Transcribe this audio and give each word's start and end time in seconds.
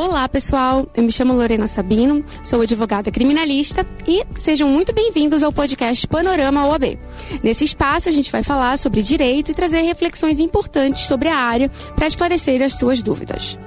Olá, 0.00 0.26
pessoal. 0.26 0.88
Eu 0.96 1.02
me 1.02 1.12
chamo 1.12 1.34
Lorena 1.34 1.66
Sabino, 1.66 2.24
sou 2.42 2.62
advogada 2.62 3.10
criminalista 3.10 3.86
e 4.08 4.24
sejam 4.38 4.66
muito 4.66 4.94
bem-vindos 4.94 5.42
ao 5.42 5.52
podcast 5.52 6.06
Panorama 6.06 6.66
OAB. 6.68 6.98
Nesse 7.42 7.64
espaço, 7.64 8.08
a 8.08 8.12
gente 8.12 8.32
vai 8.32 8.42
falar 8.42 8.78
sobre 8.78 9.02
direito 9.02 9.50
e 9.50 9.54
trazer 9.54 9.82
reflexões 9.82 10.38
importantes 10.38 11.02
sobre 11.02 11.28
a 11.28 11.36
área 11.36 11.68
para 11.94 12.06
esclarecer 12.06 12.62
as 12.62 12.78
suas 12.78 13.02
dúvidas. 13.02 13.58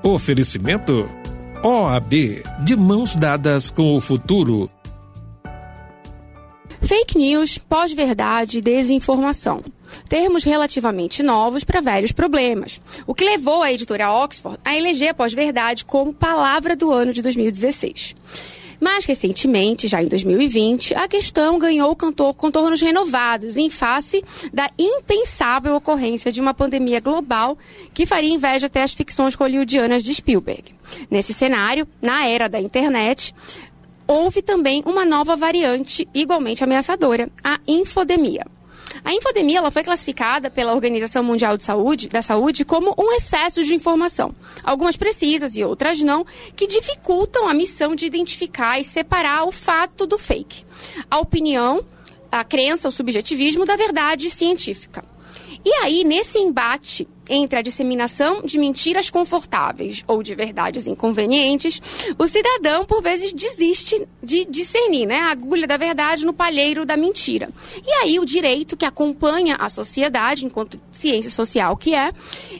Oferecimento 0.00 1.10
OAB 1.60 2.44
de 2.62 2.76
mãos 2.76 3.16
dadas 3.16 3.72
com 3.72 3.96
o 3.96 4.00
futuro. 4.00 4.70
Fake 6.86 7.16
news, 7.16 7.56
pós-verdade 7.56 8.58
e 8.58 8.62
desinformação. 8.62 9.64
Termos 10.06 10.44
relativamente 10.44 11.22
novos 11.22 11.64
para 11.64 11.80
velhos 11.80 12.12
problemas. 12.12 12.78
O 13.06 13.14
que 13.14 13.24
levou 13.24 13.62
a 13.62 13.72
editora 13.72 14.12
Oxford 14.12 14.58
a 14.62 14.76
eleger 14.76 15.10
a 15.10 15.14
pós-verdade 15.14 15.84
como 15.84 16.12
palavra 16.12 16.76
do 16.76 16.92
ano 16.92 17.12
de 17.12 17.22
2016. 17.22 18.14
Mais 18.78 19.06
recentemente, 19.06 19.88
já 19.88 20.02
em 20.02 20.08
2020, 20.08 20.94
a 20.94 21.08
questão 21.08 21.58
ganhou 21.58 21.96
contornos 22.36 22.82
renovados 22.82 23.56
em 23.56 23.70
face 23.70 24.22
da 24.52 24.70
impensável 24.78 25.76
ocorrência 25.76 26.30
de 26.30 26.38
uma 26.38 26.52
pandemia 26.52 27.00
global 27.00 27.56
que 27.94 28.04
faria 28.04 28.34
inveja 28.34 28.66
até 28.66 28.82
as 28.82 28.92
ficções 28.92 29.34
hollywoodianas 29.34 30.04
de 30.04 30.14
Spielberg. 30.14 30.74
Nesse 31.10 31.32
cenário, 31.32 31.88
na 32.02 32.26
era 32.26 32.46
da 32.46 32.60
internet, 32.60 33.34
houve 34.06 34.42
também 34.42 34.82
uma 34.86 35.04
nova 35.04 35.36
variante 35.36 36.08
igualmente 36.14 36.62
ameaçadora, 36.62 37.30
a 37.42 37.58
infodemia. 37.66 38.46
A 39.04 39.12
infodemia 39.12 39.58
ela 39.58 39.70
foi 39.70 39.82
classificada 39.82 40.50
pela 40.50 40.72
Organização 40.72 41.24
Mundial 41.24 41.56
de 41.56 41.64
Saúde, 41.64 42.08
da 42.08 42.22
Saúde 42.22 42.64
como 42.64 42.94
um 42.98 43.12
excesso 43.12 43.62
de 43.64 43.74
informação, 43.74 44.34
algumas 44.62 44.96
precisas 44.96 45.56
e 45.56 45.64
outras 45.64 46.00
não, 46.00 46.24
que 46.54 46.66
dificultam 46.66 47.48
a 47.48 47.54
missão 47.54 47.94
de 47.94 48.06
identificar 48.06 48.78
e 48.78 48.84
separar 48.84 49.44
o 49.44 49.52
fato 49.52 50.06
do 50.06 50.18
fake, 50.18 50.64
a 51.10 51.18
opinião, 51.18 51.84
a 52.30 52.44
crença, 52.44 52.88
o 52.88 52.92
subjetivismo 52.92 53.64
da 53.64 53.76
verdade 53.76 54.30
científica. 54.30 55.04
E 55.64 55.70
aí, 55.82 56.04
nesse 56.04 56.38
embate 56.38 57.08
entre 57.28 57.58
a 57.58 57.62
disseminação 57.62 58.42
de 58.42 58.58
mentiras 58.58 59.10
confortáveis 59.10 60.04
ou 60.06 60.22
de 60.22 60.34
verdades 60.34 60.86
inconvenientes, 60.86 61.80
o 62.18 62.26
cidadão, 62.26 62.84
por 62.84 63.02
vezes, 63.02 63.32
desiste 63.32 64.06
de 64.22 64.44
discernir 64.44 65.06
né, 65.06 65.18
a 65.18 65.30
agulha 65.30 65.66
da 65.66 65.76
verdade 65.76 66.24
no 66.26 66.32
palheiro 66.32 66.84
da 66.84 66.96
mentira. 66.96 67.48
E 67.86 67.90
aí, 68.02 68.18
o 68.18 68.24
direito 68.24 68.76
que 68.76 68.84
acompanha 68.84 69.56
a 69.56 69.68
sociedade, 69.68 70.44
enquanto 70.44 70.80
ciência 70.92 71.30
social 71.30 71.76
que 71.76 71.94
é, 71.94 72.12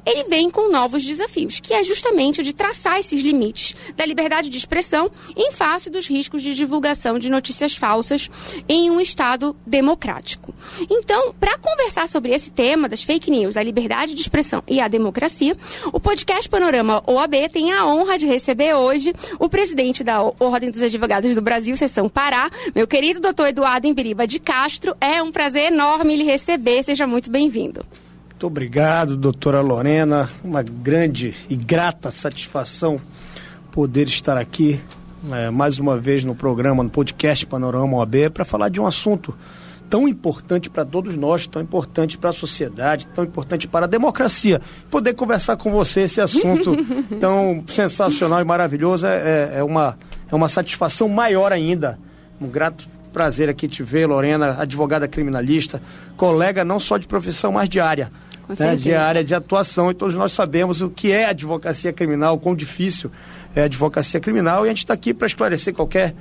ele 0.04 0.24
vem 0.24 0.50
com 0.50 0.70
novos 0.70 1.04
desafios, 1.04 1.60
que 1.60 1.72
é 1.72 1.82
justamente 1.82 2.40
o 2.40 2.44
de 2.44 2.52
traçar 2.52 2.98
esses 2.98 3.20
limites 3.20 3.74
da 3.96 4.04
liberdade 4.04 4.48
de 4.48 4.56
expressão 4.56 5.10
em 5.36 5.52
face 5.52 5.90
dos 5.90 6.06
riscos 6.06 6.42
de 6.42 6.54
divulgação 6.54 7.18
de 7.18 7.30
notícias 7.30 7.76
falsas 7.76 8.30
em 8.68 8.90
um 8.90 9.00
Estado 9.00 9.56
democrático. 9.66 10.54
Então, 10.90 11.32
para 11.38 11.58
conversar 11.58 12.08
sobre 12.08 12.32
esse 12.32 12.50
tema 12.50 12.88
das 12.88 13.02
fake 13.02 13.30
news, 13.30 13.56
a 13.56 13.62
liberdade 13.62 14.14
de 14.14 14.20
expressão 14.20 14.53
e 14.68 14.80
a 14.80 14.88
Democracia, 14.88 15.56
o 15.92 15.98
podcast 15.98 16.48
Panorama 16.48 17.02
OAB 17.06 17.34
tem 17.52 17.72
a 17.72 17.86
honra 17.86 18.18
de 18.18 18.26
receber 18.26 18.74
hoje 18.74 19.12
o 19.38 19.48
presidente 19.48 20.04
da 20.04 20.22
Ordem 20.38 20.70
dos 20.70 20.82
Advogados 20.82 21.34
do 21.34 21.42
Brasil, 21.42 21.76
Seção 21.76 22.08
Pará, 22.08 22.50
meu 22.74 22.86
querido 22.86 23.20
doutor 23.20 23.48
Eduardo 23.48 23.86
Embiriba 23.86 24.26
de 24.26 24.38
Castro. 24.38 24.96
É 25.00 25.22
um 25.22 25.32
prazer 25.32 25.72
enorme 25.72 26.16
lhe 26.16 26.24
receber, 26.24 26.82
seja 26.82 27.06
muito 27.06 27.30
bem-vindo. 27.30 27.84
Muito 28.30 28.46
obrigado, 28.46 29.16
doutora 29.16 29.60
Lorena. 29.60 30.28
Uma 30.42 30.62
grande 30.62 31.34
e 31.48 31.56
grata 31.56 32.10
satisfação 32.10 33.00
poder 33.72 34.06
estar 34.06 34.36
aqui 34.36 34.80
é, 35.32 35.48
mais 35.50 35.78
uma 35.78 35.96
vez 35.96 36.22
no 36.22 36.34
programa, 36.34 36.82
no 36.82 36.90
podcast 36.90 37.46
Panorama 37.46 37.96
OAB, 37.96 38.30
para 38.32 38.44
falar 38.44 38.68
de 38.68 38.80
um 38.80 38.86
assunto 38.86 39.34
tão 39.88 40.08
importante 40.08 40.68
para 40.68 40.84
todos 40.84 41.16
nós, 41.16 41.46
tão 41.46 41.62
importante 41.62 42.18
para 42.18 42.30
a 42.30 42.32
sociedade, 42.32 43.06
tão 43.08 43.24
importante 43.24 43.68
para 43.68 43.86
a 43.86 43.88
democracia. 43.88 44.60
Poder 44.90 45.14
conversar 45.14 45.56
com 45.56 45.70
você 45.70 46.02
esse 46.02 46.20
assunto 46.20 46.76
tão 47.20 47.64
sensacional 47.68 48.40
e 48.40 48.44
maravilhoso 48.44 49.06
é, 49.06 49.14
é, 49.14 49.58
é, 49.58 49.62
uma, 49.62 49.98
é 50.30 50.34
uma 50.34 50.48
satisfação 50.48 51.08
maior 51.08 51.52
ainda. 51.52 51.98
Um 52.40 52.48
grato 52.48 52.88
prazer 53.12 53.48
aqui 53.48 53.68
te 53.68 53.82
ver, 53.82 54.06
Lorena, 54.06 54.56
advogada 54.60 55.06
criminalista, 55.06 55.80
colega 56.16 56.64
não 56.64 56.80
só 56.80 56.98
de 56.98 57.06
profissão, 57.06 57.52
mas 57.52 57.68
de 57.68 57.78
área. 57.78 58.10
Né, 58.58 58.76
de 58.76 58.92
área 58.92 59.24
de 59.24 59.34
atuação, 59.34 59.90
e 59.90 59.94
todos 59.94 60.14
nós 60.14 60.32
sabemos 60.34 60.82
o 60.82 60.90
que 60.90 61.10
é 61.10 61.26
advocacia 61.26 61.94
criminal, 61.94 62.38
quão 62.38 62.54
difícil 62.54 63.10
é 63.56 63.62
advocacia 63.62 64.20
criminal, 64.20 64.64
e 64.64 64.68
a 64.68 64.68
gente 64.68 64.78
está 64.78 64.92
aqui 64.92 65.14
para 65.14 65.26
esclarecer 65.26 65.72
qualquer 65.72 66.14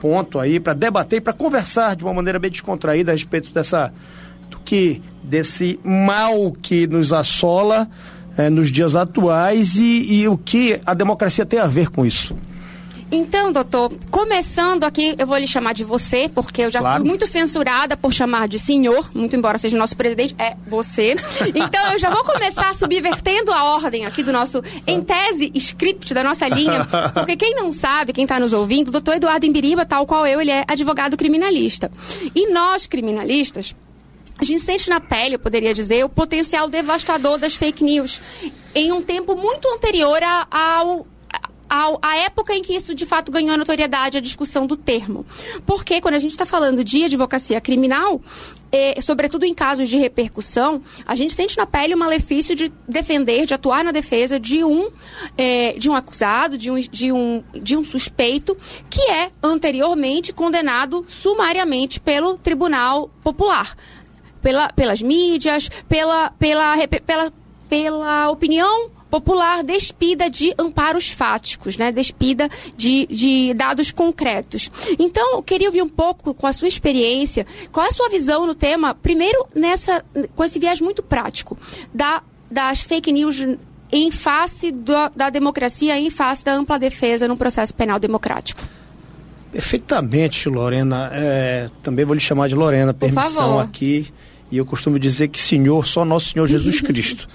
ponto 0.00 0.38
aí 0.38 0.60
para 0.60 0.74
debater 0.74 1.18
e 1.18 1.20
para 1.20 1.32
conversar 1.32 1.96
de 1.96 2.04
uma 2.04 2.14
maneira 2.14 2.38
bem 2.38 2.50
descontraída 2.50 3.12
a 3.12 3.14
respeito 3.14 3.50
dessa 3.52 3.92
do 4.50 4.58
que 4.60 5.02
desse 5.22 5.78
mal 5.84 6.52
que 6.52 6.86
nos 6.86 7.12
assola 7.12 7.88
é, 8.36 8.48
nos 8.48 8.70
dias 8.70 8.94
atuais 8.94 9.76
e, 9.76 10.20
e 10.20 10.28
o 10.28 10.38
que 10.38 10.80
a 10.86 10.94
democracia 10.94 11.44
tem 11.44 11.58
a 11.58 11.66
ver 11.66 11.90
com 11.90 12.06
isso. 12.06 12.34
Então, 13.10 13.50
doutor, 13.50 13.90
começando 14.10 14.84
aqui, 14.84 15.14
eu 15.18 15.26
vou 15.26 15.36
lhe 15.38 15.46
chamar 15.46 15.72
de 15.72 15.82
você, 15.82 16.28
porque 16.28 16.62
eu 16.62 16.70
já 16.70 16.80
claro. 16.80 17.00
fui 17.00 17.08
muito 17.08 17.26
censurada 17.26 17.96
por 17.96 18.12
chamar 18.12 18.48
de 18.48 18.58
senhor, 18.58 19.10
muito 19.14 19.34
embora 19.34 19.56
seja 19.56 19.76
o 19.76 19.78
nosso 19.78 19.96
presidente, 19.96 20.34
é 20.38 20.54
você. 20.66 21.14
Então, 21.54 21.92
eu 21.92 21.98
já 21.98 22.10
vou 22.10 22.22
começar 22.24 22.74
subvertendo 22.74 23.50
a 23.52 23.64
ordem 23.74 24.04
aqui 24.04 24.22
do 24.22 24.32
nosso, 24.32 24.62
em 24.86 25.02
tese, 25.02 25.50
script 25.54 26.12
da 26.12 26.22
nossa 26.22 26.46
linha, 26.46 26.86
porque 27.14 27.36
quem 27.36 27.54
não 27.54 27.72
sabe, 27.72 28.12
quem 28.12 28.24
está 28.24 28.38
nos 28.38 28.52
ouvindo, 28.52 28.88
o 28.88 28.92
doutor 28.92 29.16
Eduardo 29.16 29.46
Imbiriba, 29.46 29.86
tal 29.86 30.06
qual 30.06 30.26
eu, 30.26 30.40
ele 30.40 30.50
é 30.50 30.64
advogado 30.68 31.16
criminalista. 31.16 31.90
E 32.34 32.52
nós, 32.52 32.86
criminalistas, 32.86 33.74
a 34.38 34.44
gente 34.44 34.60
sente 34.60 34.88
na 34.88 35.00
pele, 35.00 35.34
eu 35.34 35.38
poderia 35.38 35.72
dizer, 35.72 36.04
o 36.04 36.08
potencial 36.08 36.68
devastador 36.68 37.38
das 37.38 37.54
fake 37.54 37.82
news 37.82 38.20
em 38.74 38.92
um 38.92 39.02
tempo 39.02 39.34
muito 39.34 39.66
anterior 39.68 40.20
ao 40.50 41.06
ao, 41.68 41.98
a 42.02 42.16
época 42.16 42.54
em 42.54 42.62
que 42.62 42.74
isso 42.74 42.94
de 42.94 43.04
fato 43.04 43.30
ganhou 43.30 43.56
notoriedade, 43.56 44.18
a 44.18 44.20
discussão 44.20 44.66
do 44.66 44.76
termo. 44.76 45.26
Porque 45.66 46.00
quando 46.00 46.14
a 46.14 46.18
gente 46.18 46.30
está 46.30 46.46
falando 46.46 46.82
de 46.82 47.04
advocacia 47.04 47.60
criminal, 47.60 48.20
é, 48.70 49.00
sobretudo 49.00 49.44
em 49.44 49.54
casos 49.54 49.88
de 49.88 49.96
repercussão, 49.96 50.82
a 51.06 51.14
gente 51.14 51.32
sente 51.32 51.56
na 51.56 51.66
pele 51.66 51.94
o 51.94 51.98
malefício 51.98 52.54
de 52.54 52.72
defender, 52.86 53.46
de 53.46 53.54
atuar 53.54 53.82
na 53.84 53.92
defesa 53.92 54.38
de 54.38 54.62
um, 54.64 54.90
é, 55.36 55.72
de 55.72 55.88
um 55.90 55.94
acusado, 55.94 56.56
de 56.56 56.70
um, 56.70 56.78
de, 56.78 57.12
um, 57.12 57.42
de 57.52 57.76
um 57.76 57.84
suspeito 57.84 58.56
que 58.88 59.00
é 59.10 59.30
anteriormente 59.42 60.32
condenado 60.32 61.04
sumariamente 61.08 62.00
pelo 62.00 62.36
Tribunal 62.38 63.10
Popular. 63.22 63.76
Pela, 64.40 64.68
pelas 64.68 65.02
mídias, 65.02 65.68
pela, 65.88 66.30
pela, 66.30 66.76
pela, 67.04 67.32
pela 67.68 68.30
opinião 68.30 68.97
popular 69.10 69.62
despida 69.62 70.28
de 70.28 70.54
amparos 70.58 71.10
fáticos, 71.10 71.76
né? 71.76 71.90
despida 71.92 72.48
de, 72.76 73.06
de 73.06 73.54
dados 73.54 73.90
concretos. 73.90 74.70
Então, 74.98 75.36
eu 75.36 75.42
queria 75.42 75.68
ouvir 75.68 75.82
um 75.82 75.88
pouco 75.88 76.34
com 76.34 76.46
a 76.46 76.52
sua 76.52 76.68
experiência, 76.68 77.46
qual 77.72 77.86
é 77.86 77.88
a 77.88 77.92
sua 77.92 78.08
visão 78.08 78.46
no 78.46 78.54
tema, 78.54 78.94
primeiro 78.94 79.46
nessa, 79.54 80.04
com 80.34 80.44
esse 80.44 80.58
viés 80.58 80.80
muito 80.80 81.02
prático, 81.02 81.56
da, 81.92 82.22
das 82.50 82.82
fake 82.82 83.12
news 83.12 83.46
em 83.90 84.10
face 84.10 84.70
do, 84.70 84.92
da 85.16 85.30
democracia, 85.30 85.98
em 85.98 86.10
face 86.10 86.44
da 86.44 86.54
ampla 86.54 86.78
defesa 86.78 87.26
no 87.26 87.36
processo 87.36 87.74
penal 87.74 87.98
democrático. 87.98 88.62
Perfeitamente, 89.50 90.48
Lorena. 90.48 91.10
É, 91.12 91.70
também 91.82 92.04
vou 92.04 92.14
lhe 92.14 92.20
chamar 92.20 92.48
de 92.48 92.54
Lorena, 92.54 92.92
permissão 92.92 93.58
aqui. 93.58 94.12
E 94.50 94.58
eu 94.58 94.66
costumo 94.66 94.98
dizer 94.98 95.28
que 95.28 95.38
Senhor, 95.38 95.86
só 95.86 96.04
nosso 96.04 96.32
Senhor 96.32 96.46
Jesus 96.46 96.80
Cristo. 96.82 97.28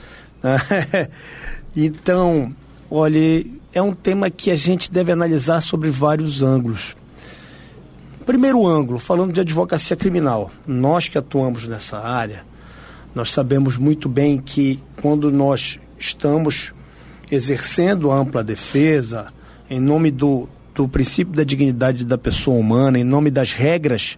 Então, 1.76 2.56
olha, 2.90 3.46
é 3.74 3.82
um 3.82 3.94
tema 3.94 4.30
que 4.30 4.52
a 4.52 4.56
gente 4.56 4.92
deve 4.92 5.12
analisar 5.12 5.60
sobre 5.62 5.90
vários 5.90 6.44
ângulos. 6.44 6.96
Primeiro 8.26 8.68
ângulo, 8.68 9.00
falando 9.00 9.34
de 9.34 9.42
advocacia 9.42 9.98
criminal. 9.98 10.52
Nós 10.68 11.08
que 11.08 11.18
atuamos 11.18 11.68
nessa 11.68 12.00
área, 12.00 12.46
nós 13.16 13.32
sabemos 13.32 13.76
muito 13.76 14.08
bem 14.08 14.40
que 14.40 14.80
quando 15.02 15.32
nós 15.32 15.80
estamos 15.98 16.74
exercendo 17.32 18.12
ampla 18.12 18.44
defesa, 18.44 19.28
em 19.68 19.80
nome 19.80 20.12
do, 20.12 20.48
do 20.76 20.88
princípio 20.88 21.34
da 21.34 21.44
dignidade 21.44 22.06
da 22.06 22.18
pessoa 22.18 22.58
humana, 22.58 23.00
em 23.00 23.04
nome 23.04 23.32
das 23.32 23.52
regras 23.52 24.16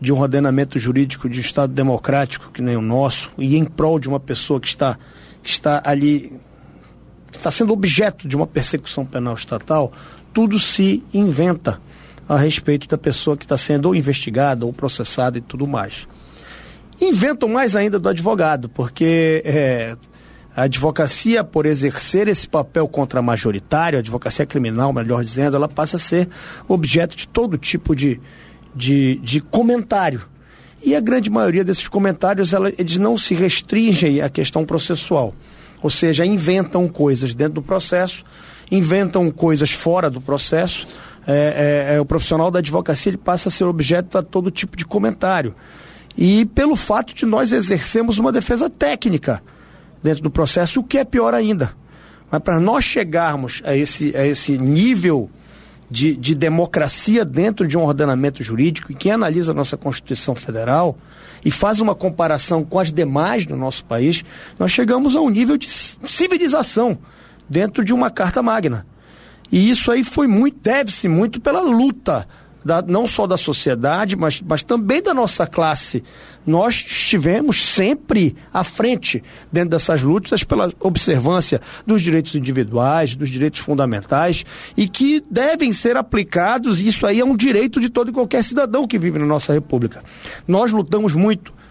de 0.00 0.12
um 0.12 0.20
ordenamento 0.20 0.78
jurídico 0.78 1.28
de 1.28 1.38
um 1.38 1.40
Estado 1.40 1.72
democrático 1.72 2.50
que 2.52 2.62
nem 2.62 2.76
o 2.76 2.82
nosso, 2.82 3.32
e 3.38 3.56
em 3.56 3.64
prol 3.64 3.98
de 3.98 4.08
uma 4.08 4.20
pessoa 4.20 4.60
que 4.60 4.68
está, 4.68 4.96
que 5.42 5.50
está 5.50 5.82
ali 5.84 6.32
está 7.38 7.50
sendo 7.50 7.72
objeto 7.72 8.28
de 8.28 8.36
uma 8.36 8.46
persecução 8.46 9.04
penal 9.04 9.34
estatal, 9.34 9.92
tudo 10.32 10.58
se 10.58 11.02
inventa 11.12 11.80
a 12.28 12.36
respeito 12.36 12.88
da 12.88 12.96
pessoa 12.96 13.36
que 13.36 13.44
está 13.44 13.56
sendo 13.56 13.94
investigada 13.94 14.64
ou 14.64 14.72
processada 14.72 15.38
e 15.38 15.40
tudo 15.40 15.66
mais. 15.66 16.06
Inventam 17.00 17.48
mais 17.48 17.74
ainda 17.74 17.98
do 17.98 18.08
advogado, 18.08 18.68
porque 18.68 19.42
é, 19.44 19.96
A 20.54 20.64
advocacia, 20.64 21.42
por 21.42 21.64
exercer 21.64 22.28
esse 22.28 22.46
papel 22.46 22.86
contramajoritário, 22.86 23.98
a 23.98 24.00
advocacia 24.00 24.44
criminal, 24.44 24.92
melhor 24.92 25.24
dizendo, 25.24 25.56
ela 25.56 25.68
passa 25.68 25.96
a 25.96 26.00
ser 26.00 26.28
objeto 26.68 27.16
de 27.16 27.26
todo 27.26 27.56
tipo 27.56 27.96
de, 27.96 28.20
de, 28.74 29.16
de 29.16 29.40
comentário. 29.40 30.28
E 30.84 30.94
a 30.94 31.00
grande 31.00 31.30
maioria 31.30 31.64
desses 31.64 31.88
comentários, 31.88 32.52
ela, 32.52 32.70
eles 32.76 32.98
não 32.98 33.16
se 33.16 33.34
restringem 33.34 34.20
à 34.20 34.28
questão 34.28 34.66
processual. 34.66 35.34
Ou 35.82 35.90
seja, 35.90 36.24
inventam 36.24 36.86
coisas 36.88 37.34
dentro 37.34 37.54
do 37.54 37.62
processo, 37.62 38.24
inventam 38.70 39.30
coisas 39.30 39.70
fora 39.70 40.08
do 40.08 40.20
processo. 40.20 40.86
É, 41.26 41.88
é, 41.90 41.96
é, 41.96 42.00
o 42.00 42.04
profissional 42.04 42.50
da 42.50 42.58
advocacia 42.58 43.10
ele 43.10 43.16
passa 43.16 43.48
a 43.48 43.52
ser 43.52 43.64
objeto 43.64 44.18
a 44.18 44.22
todo 44.22 44.50
tipo 44.50 44.76
de 44.76 44.84
comentário. 44.84 45.54
E 46.16 46.44
pelo 46.46 46.76
fato 46.76 47.14
de 47.14 47.24
nós 47.24 47.52
exercermos 47.52 48.18
uma 48.18 48.30
defesa 48.30 48.68
técnica 48.68 49.42
dentro 50.02 50.22
do 50.22 50.30
processo, 50.30 50.80
o 50.80 50.84
que 50.84 50.98
é 50.98 51.04
pior 51.04 51.34
ainda. 51.34 51.72
Mas 52.30 52.40
para 52.42 52.58
nós 52.58 52.84
chegarmos 52.84 53.62
a 53.64 53.76
esse, 53.76 54.16
a 54.16 54.26
esse 54.26 54.58
nível 54.58 55.30
de, 55.92 56.16
de 56.16 56.34
democracia 56.34 57.22
dentro 57.22 57.68
de 57.68 57.76
um 57.76 57.82
ordenamento 57.82 58.42
jurídico, 58.42 58.90
e 58.90 58.94
quem 58.94 59.12
analisa 59.12 59.52
a 59.52 59.54
nossa 59.54 59.76
Constituição 59.76 60.34
Federal 60.34 60.96
e 61.44 61.50
faz 61.50 61.80
uma 61.80 61.94
comparação 61.94 62.64
com 62.64 62.78
as 62.78 62.90
demais 62.90 63.44
do 63.44 63.54
nosso 63.56 63.84
país, 63.84 64.24
nós 64.58 64.72
chegamos 64.72 65.14
a 65.14 65.20
um 65.20 65.28
nível 65.28 65.58
de 65.58 65.68
civilização 65.68 66.96
dentro 67.46 67.84
de 67.84 67.92
uma 67.92 68.08
Carta 68.08 68.42
Magna. 68.42 68.86
E 69.50 69.68
isso 69.68 69.92
aí 69.92 70.02
foi 70.02 70.26
muito, 70.26 70.58
deve-se 70.62 71.08
muito 71.08 71.38
pela 71.38 71.60
luta 71.60 72.26
da, 72.64 72.82
não 72.82 73.06
só 73.06 73.26
da 73.26 73.36
sociedade, 73.36 74.16
mas, 74.16 74.40
mas 74.40 74.62
também 74.62 75.02
da 75.02 75.14
nossa 75.14 75.46
classe. 75.46 76.02
Nós 76.46 76.74
estivemos 76.74 77.62
sempre 77.62 78.36
à 78.52 78.64
frente 78.64 79.22
dentro 79.50 79.70
dessas 79.70 80.02
lutas 80.02 80.42
pela 80.42 80.72
observância 80.80 81.60
dos 81.86 82.02
direitos 82.02 82.34
individuais, 82.34 83.14
dos 83.14 83.30
direitos 83.30 83.60
fundamentais 83.60 84.44
e 84.76 84.88
que 84.88 85.22
devem 85.30 85.70
ser 85.72 85.96
aplicados. 85.96 86.80
Isso 86.80 87.06
aí 87.06 87.20
é 87.20 87.24
um 87.24 87.36
direito 87.36 87.80
de 87.80 87.88
todo 87.88 88.10
e 88.10 88.12
qualquer 88.12 88.42
cidadão 88.42 88.86
que 88.86 88.98
vive 88.98 89.18
na 89.18 89.26
nossa 89.26 89.52
República. 89.52 90.02
Nós 90.46 90.72
lutamos 90.72 91.14
muito 91.14 91.61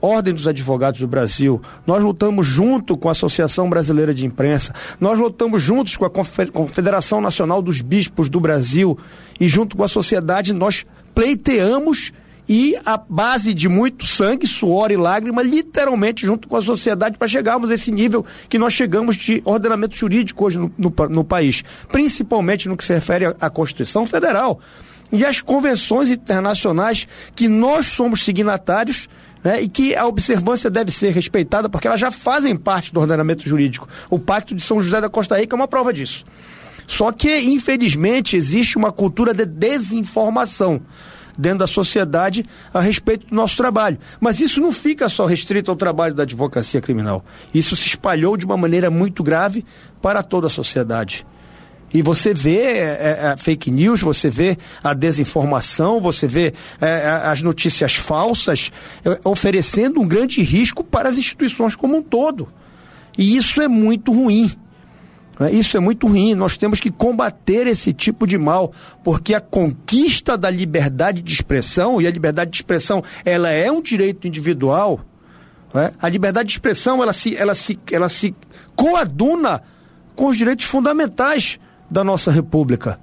Ordem 0.00 0.34
dos 0.34 0.46
Advogados 0.46 1.00
do 1.00 1.08
Brasil, 1.08 1.60
nós 1.86 2.02
lutamos 2.02 2.46
junto 2.46 2.96
com 2.96 3.08
a 3.08 3.12
Associação 3.12 3.68
Brasileira 3.68 4.14
de 4.14 4.24
Imprensa, 4.26 4.74
nós 5.00 5.18
lutamos 5.18 5.62
juntos 5.62 5.96
com 5.96 6.04
a 6.04 6.10
Confederação 6.10 7.20
Nacional 7.20 7.60
dos 7.60 7.80
Bispos 7.80 8.28
do 8.28 8.40
Brasil. 8.40 8.98
E 9.40 9.46
junto 9.46 9.76
com 9.76 9.84
a 9.84 9.88
sociedade 9.88 10.52
nós 10.52 10.84
pleiteamos 11.14 12.12
e 12.48 12.76
a 12.84 12.96
base 12.96 13.52
de 13.52 13.68
muito 13.68 14.06
sangue, 14.06 14.46
suor 14.46 14.90
e 14.90 14.96
lágrima, 14.96 15.42
literalmente 15.42 16.24
junto 16.24 16.48
com 16.48 16.56
a 16.56 16.62
sociedade 16.62 17.18
para 17.18 17.28
chegarmos 17.28 17.70
a 17.70 17.74
esse 17.74 17.92
nível 17.92 18.24
que 18.48 18.58
nós 18.58 18.72
chegamos 18.72 19.16
de 19.16 19.42
ordenamento 19.44 19.94
jurídico 19.94 20.46
hoje 20.46 20.56
no, 20.56 20.72
no, 20.78 20.92
no 21.10 21.24
país, 21.24 21.62
principalmente 21.88 22.68
no 22.68 22.76
que 22.76 22.84
se 22.84 22.94
refere 22.94 23.26
à 23.38 23.50
Constituição 23.50 24.06
Federal. 24.06 24.58
E 25.12 25.24
às 25.24 25.40
convenções 25.40 26.10
internacionais 26.10 27.06
que 27.34 27.48
nós 27.48 27.86
somos 27.86 28.24
signatários 28.24 29.08
né, 29.42 29.62
e 29.62 29.68
que 29.68 29.94
a 29.94 30.06
observância 30.06 30.70
deve 30.70 30.90
ser 30.90 31.10
respeitada 31.10 31.68
porque 31.68 31.86
elas 31.86 32.00
já 32.00 32.10
fazem 32.10 32.56
parte 32.56 32.92
do 32.92 33.00
ordenamento 33.00 33.48
jurídico. 33.48 33.88
O 34.10 34.18
Pacto 34.18 34.54
de 34.54 34.62
São 34.62 34.80
José 34.80 35.00
da 35.00 35.08
Costa 35.08 35.38
Rica 35.38 35.54
é 35.54 35.56
uma 35.56 35.68
prova 35.68 35.92
disso. 35.92 36.24
Só 36.86 37.12
que, 37.12 37.38
infelizmente, 37.38 38.36
existe 38.36 38.78
uma 38.78 38.90
cultura 38.90 39.34
de 39.34 39.44
desinformação 39.44 40.80
dentro 41.38 41.58
da 41.58 41.66
sociedade 41.66 42.44
a 42.74 42.80
respeito 42.80 43.28
do 43.28 43.34
nosso 43.34 43.56
trabalho. 43.56 43.98
Mas 44.18 44.40
isso 44.40 44.60
não 44.60 44.72
fica 44.72 45.08
só 45.08 45.24
restrito 45.24 45.70
ao 45.70 45.76
trabalho 45.76 46.14
da 46.14 46.24
advocacia 46.24 46.80
criminal. 46.80 47.24
Isso 47.54 47.76
se 47.76 47.86
espalhou 47.86 48.36
de 48.36 48.44
uma 48.44 48.56
maneira 48.56 48.90
muito 48.90 49.22
grave 49.22 49.64
para 50.02 50.22
toda 50.22 50.48
a 50.48 50.50
sociedade. 50.50 51.24
E 51.92 52.02
você 52.02 52.34
vê 52.34 52.58
é, 52.58 52.78
é, 52.78 53.18
é, 53.32 53.36
fake 53.36 53.70
news, 53.70 54.02
você 54.02 54.28
vê 54.28 54.58
a 54.82 54.92
desinformação, 54.92 56.00
você 56.00 56.26
vê 56.26 56.52
é, 56.80 56.86
é 56.86 57.08
as 57.24 57.40
notícias 57.40 57.94
falsas 57.94 58.70
é, 59.04 59.18
oferecendo 59.24 60.00
um 60.00 60.06
grande 60.06 60.42
risco 60.42 60.84
para 60.84 61.08
as 61.08 61.16
instituições 61.16 61.74
como 61.74 61.96
um 61.96 62.02
todo. 62.02 62.48
E 63.16 63.36
isso 63.36 63.62
é 63.62 63.68
muito 63.68 64.12
ruim. 64.12 64.52
Né? 65.40 65.52
Isso 65.52 65.76
é 65.78 65.80
muito 65.80 66.06
ruim. 66.06 66.34
Nós 66.34 66.58
temos 66.58 66.78
que 66.78 66.90
combater 66.90 67.66
esse 67.66 67.92
tipo 67.92 68.26
de 68.26 68.36
mal, 68.36 68.70
porque 69.02 69.34
a 69.34 69.40
conquista 69.40 70.36
da 70.36 70.50
liberdade 70.50 71.22
de 71.22 71.32
expressão, 71.32 72.02
e 72.02 72.06
a 72.06 72.10
liberdade 72.10 72.50
de 72.50 72.56
expressão 72.58 73.02
ela 73.24 73.50
é 73.50 73.72
um 73.72 73.80
direito 73.80 74.28
individual, 74.28 75.00
né? 75.72 75.92
a 76.00 76.08
liberdade 76.08 76.48
de 76.48 76.52
expressão 76.52 77.02
ela 77.02 77.14
se, 77.14 77.34
ela, 77.34 77.54
se, 77.54 77.78
ela 77.90 78.10
se 78.10 78.34
coaduna 78.76 79.62
com 80.14 80.26
os 80.26 80.36
direitos 80.36 80.66
fundamentais 80.66 81.58
da 81.90 82.04
nossa 82.04 82.30
República. 82.30 82.98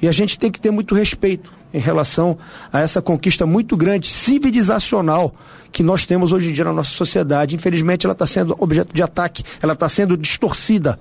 E 0.00 0.08
a 0.08 0.12
gente 0.12 0.38
tem 0.38 0.50
que 0.50 0.60
ter 0.60 0.70
muito 0.70 0.94
respeito 0.94 1.52
em 1.72 1.78
relação 1.78 2.36
a 2.72 2.80
essa 2.80 3.00
conquista 3.00 3.46
muito 3.46 3.76
grande, 3.76 4.08
civilizacional, 4.08 5.34
que 5.70 5.82
nós 5.82 6.04
temos 6.04 6.32
hoje 6.32 6.50
em 6.50 6.52
dia 6.52 6.64
na 6.64 6.72
nossa 6.72 6.90
sociedade. 6.90 7.54
Infelizmente, 7.54 8.04
ela 8.04 8.12
está 8.12 8.26
sendo 8.26 8.56
objeto 8.58 8.94
de 8.94 9.02
ataque, 9.02 9.44
ela 9.62 9.72
está 9.72 9.88
sendo 9.88 10.16
distorcida. 10.16 10.98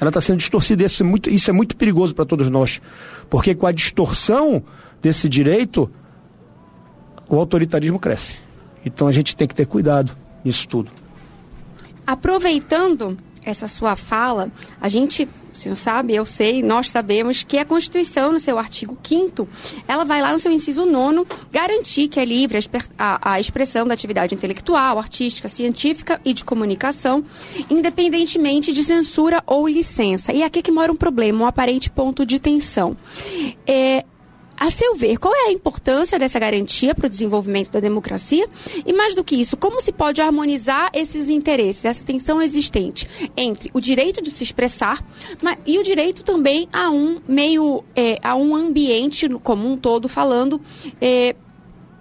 Ela 0.00 0.08
está 0.08 0.20
sendo 0.20 0.38
distorcida. 0.38 0.82
Isso 0.84 1.02
é 1.02 1.06
muito, 1.06 1.30
isso 1.30 1.50
é 1.50 1.52
muito 1.52 1.76
perigoso 1.76 2.14
para 2.14 2.24
todos 2.24 2.48
nós. 2.48 2.80
Porque 3.28 3.54
com 3.54 3.66
a 3.66 3.72
distorção 3.72 4.62
desse 5.02 5.28
direito, 5.28 5.90
o 7.28 7.36
autoritarismo 7.36 7.98
cresce. 7.98 8.38
Então 8.84 9.06
a 9.06 9.12
gente 9.12 9.36
tem 9.36 9.46
que 9.46 9.54
ter 9.54 9.66
cuidado 9.66 10.16
nisso 10.42 10.66
tudo. 10.66 10.90
Aproveitando 12.06 13.18
essa 13.44 13.68
sua 13.68 13.94
fala, 13.94 14.50
a 14.80 14.88
gente 14.88 15.28
senhor 15.60 15.76
sabe, 15.76 16.14
eu 16.14 16.24
sei, 16.24 16.62
nós 16.62 16.90
sabemos 16.90 17.42
que 17.42 17.58
a 17.58 17.64
Constituição, 17.64 18.32
no 18.32 18.40
seu 18.40 18.58
artigo 18.58 18.96
5 19.02 19.48
ela 19.86 20.04
vai 20.04 20.20
lá 20.20 20.32
no 20.32 20.38
seu 20.38 20.50
inciso 20.52 20.86
9 20.86 21.24
garantir 21.52 22.08
que 22.08 22.18
é 22.18 22.24
livre 22.24 22.58
a, 22.98 23.32
a, 23.32 23.40
expressão 23.40 23.86
da 23.86 23.94
atividade 23.94 24.34
intelectual, 24.34 24.98
artística, 24.98 25.48
científica 25.48 26.20
e 26.24 26.32
de 26.32 26.44
comunicação, 26.44 27.24
independentemente 27.68 28.72
de 28.72 28.82
censura 28.82 29.42
ou 29.46 29.68
licença. 29.68 30.32
E 30.32 30.42
aqui 30.42 30.62
que 30.62 30.70
mora 30.70 30.92
um 30.92 30.96
problema, 30.96 31.44
um 31.44 31.46
aparente 31.46 31.90
ponto 31.90 32.24
de 32.24 32.38
tensão. 32.38 32.96
É, 33.66 34.04
a 34.60 34.68
seu 34.68 34.94
ver, 34.94 35.16
qual 35.16 35.34
é 35.34 35.48
a 35.48 35.52
importância 35.52 36.18
dessa 36.18 36.38
garantia 36.38 36.94
para 36.94 37.06
o 37.06 37.08
desenvolvimento 37.08 37.70
da 37.70 37.80
democracia? 37.80 38.46
E 38.84 38.92
mais 38.92 39.14
do 39.14 39.24
que 39.24 39.34
isso, 39.34 39.56
como 39.56 39.80
se 39.80 39.90
pode 39.90 40.20
harmonizar 40.20 40.90
esses 40.92 41.30
interesses, 41.30 41.86
essa 41.86 42.04
tensão 42.04 42.42
existente 42.42 43.08
entre 43.34 43.70
o 43.72 43.80
direito 43.80 44.20
de 44.20 44.30
se 44.30 44.44
expressar 44.44 45.02
mas, 45.40 45.56
e 45.64 45.78
o 45.78 45.82
direito 45.82 46.22
também 46.22 46.68
a 46.70 46.90
um 46.90 47.22
meio, 47.26 47.82
é, 47.96 48.18
a 48.22 48.34
um 48.34 48.54
ambiente 48.54 49.26
como 49.42 49.66
um 49.66 49.78
todo 49.78 50.10
falando. 50.10 50.60
É, 51.00 51.34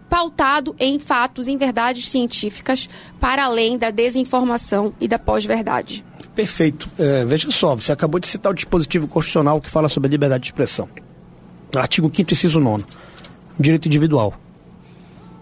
pautado 0.10 0.76
em 0.80 0.98
fatos, 1.00 1.48
em 1.48 1.56
verdades 1.56 2.10
científicas, 2.10 2.90
para 3.20 3.46
além 3.46 3.78
da 3.78 3.92
desinformação 3.92 4.92
e 5.00 5.08
da 5.08 5.20
pós-verdade. 5.20 6.04
Perfeito. 6.36 6.90
É, 6.98 7.24
veja 7.24 7.52
só, 7.52 7.76
você 7.76 7.92
acabou 7.92 8.20
de 8.20 8.26
citar 8.26 8.52
o 8.52 8.56
dispositivo 8.56 9.08
constitucional 9.08 9.62
que 9.62 9.70
fala 9.70 9.88
sobre 9.88 10.08
a 10.08 10.12
liberdade 10.12 10.42
de 10.42 10.50
expressão. 10.50 10.90
Artigo 11.76 12.12
5 12.14 12.34
inciso 12.34 12.60
9. 12.60 12.84
Direito 13.60 13.88
individual. 13.88 14.34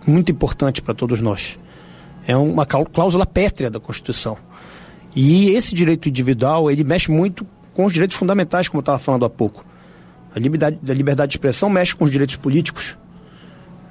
Muito 0.05 0.31
importante 0.31 0.81
para 0.81 0.93
todos 0.93 1.21
nós. 1.21 1.57
É 2.27 2.35
uma 2.35 2.65
cláusula 2.65 3.25
pétrea 3.25 3.69
da 3.69 3.79
Constituição. 3.79 4.37
E 5.15 5.51
esse 5.51 5.73
direito 5.73 6.09
individual, 6.09 6.69
ele 6.69 6.83
mexe 6.83 7.09
muito 7.09 7.47
com 7.73 7.85
os 7.85 7.93
direitos 7.93 8.17
fundamentais, 8.17 8.67
como 8.67 8.79
eu 8.79 8.81
estava 8.81 8.99
falando 8.99 9.25
há 9.25 9.29
pouco. 9.29 9.65
A 10.35 10.39
liberdade, 10.39 10.77
a 10.87 10.93
liberdade 10.93 11.31
de 11.31 11.37
expressão 11.37 11.69
mexe 11.69 11.95
com 11.95 12.03
os 12.03 12.11
direitos 12.11 12.35
políticos 12.35 12.97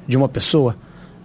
de 0.06 0.16
uma 0.16 0.28
pessoa, 0.28 0.76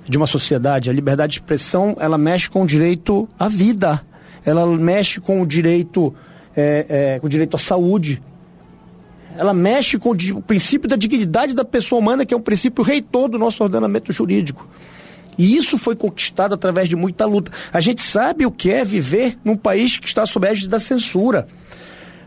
de 0.07 0.17
uma 0.17 0.25
sociedade. 0.25 0.89
A 0.89 0.93
liberdade 0.93 1.33
de 1.33 1.39
expressão, 1.39 1.95
ela 1.99 2.17
mexe 2.17 2.49
com 2.49 2.63
o 2.63 2.65
direito 2.67 3.27
à 3.37 3.49
vida. 3.49 4.01
Ela 4.45 4.65
mexe 4.65 5.19
com 5.19 5.41
o 5.41 5.45
direito, 5.45 6.15
é, 6.55 6.85
é, 6.87 7.19
com 7.19 7.27
o 7.27 7.29
direito 7.29 7.55
à 7.55 7.59
saúde, 7.59 8.21
ela 9.37 9.53
mexe 9.53 9.97
com 9.97 10.11
o 10.11 10.41
princípio 10.41 10.87
da 10.87 10.95
dignidade 10.95 11.53
da 11.53 11.65
pessoa 11.65 11.99
humana, 11.99 12.25
que 12.25 12.33
é 12.33 12.37
um 12.37 12.41
princípio 12.41 12.83
reitor 12.83 13.29
do 13.29 13.39
nosso 13.39 13.63
ordenamento 13.63 14.11
jurídico. 14.11 14.67
E 15.37 15.55
isso 15.55 15.77
foi 15.77 15.95
conquistado 15.95 16.53
através 16.53 16.89
de 16.89 16.95
muita 16.95 17.25
luta. 17.25 17.51
A 17.71 17.79
gente 17.79 18.01
sabe 18.01 18.45
o 18.45 18.51
que 18.51 18.69
é 18.69 18.83
viver 18.83 19.37
num 19.43 19.55
país 19.55 19.97
que 19.97 20.07
está 20.07 20.25
sob 20.25 20.47
a 20.47 20.51
égide 20.51 20.67
da 20.67 20.79
censura. 20.79 21.47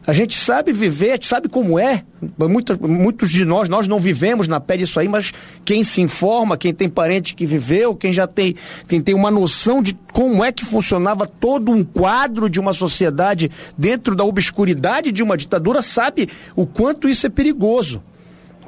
A 0.06 0.12
gente 0.12 0.36
sabe 0.36 0.70
viver, 0.70 1.10
a 1.10 1.14
gente 1.14 1.26
sabe 1.26 1.48
como 1.48 1.78
é. 1.78 2.04
Muitos, 2.38 2.76
muitos 2.78 3.30
de 3.30 3.44
nós, 3.44 3.68
nós 3.68 3.88
não 3.88 3.98
vivemos 3.98 4.46
na 4.46 4.60
pele 4.60 4.82
isso 4.82 5.00
aí, 5.00 5.08
mas 5.08 5.32
quem 5.64 5.82
se 5.82 6.02
informa, 6.02 6.58
quem 6.58 6.74
tem 6.74 6.88
parente 6.88 7.34
que 7.34 7.46
viveu, 7.46 7.94
quem 7.94 8.12
já 8.12 8.26
tem, 8.26 8.54
quem 8.86 9.00
tem 9.00 9.14
uma 9.14 9.30
noção 9.30 9.82
de 9.82 9.96
como 10.12 10.44
é 10.44 10.52
que 10.52 10.64
funcionava 10.64 11.26
todo 11.26 11.72
um 11.72 11.82
quadro 11.82 12.50
de 12.50 12.60
uma 12.60 12.74
sociedade 12.74 13.50
dentro 13.78 14.14
da 14.14 14.24
obscuridade 14.24 15.10
de 15.10 15.22
uma 15.22 15.38
ditadura, 15.38 15.80
sabe 15.80 16.28
o 16.54 16.66
quanto 16.66 17.08
isso 17.08 17.26
é 17.26 17.30
perigoso. 17.30 18.02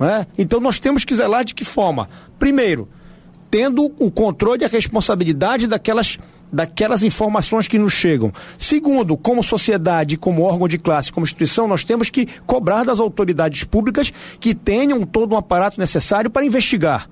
É? 0.01 0.27
Então 0.39 0.61
nós 0.61 0.79
temos 0.79 1.05
que 1.05 1.15
zelar 1.15 1.45
de 1.45 1.55
que 1.55 1.65
forma? 1.65 2.09
Primeiro, 2.39 2.89
tendo 3.51 3.93
o 3.99 4.11
controle 4.11 4.63
e 4.63 4.65
a 4.65 4.69
responsabilidade 4.69 5.67
daquelas, 5.67 6.19
daquelas 6.53 7.03
informações 7.03 7.69
que 7.69 7.79
nos 7.79 7.93
chegam. 7.93 8.33
Segundo, 8.59 9.17
como 9.17 9.43
sociedade, 9.43 10.17
como 10.17 10.43
órgão 10.43 10.69
de 10.69 10.79
classe, 10.79 11.13
como 11.13 11.25
instituição, 11.25 11.69
nós 11.69 11.85
temos 11.85 12.11
que 12.11 12.27
cobrar 12.47 12.85
das 12.85 13.01
autoridades 13.01 13.65
públicas 13.65 14.13
que 14.41 14.55
tenham 14.55 15.05
todo 15.05 15.35
um 15.35 15.39
aparato 15.39 15.79
necessário 15.79 16.31
para 16.31 16.45
investigar. 16.45 17.09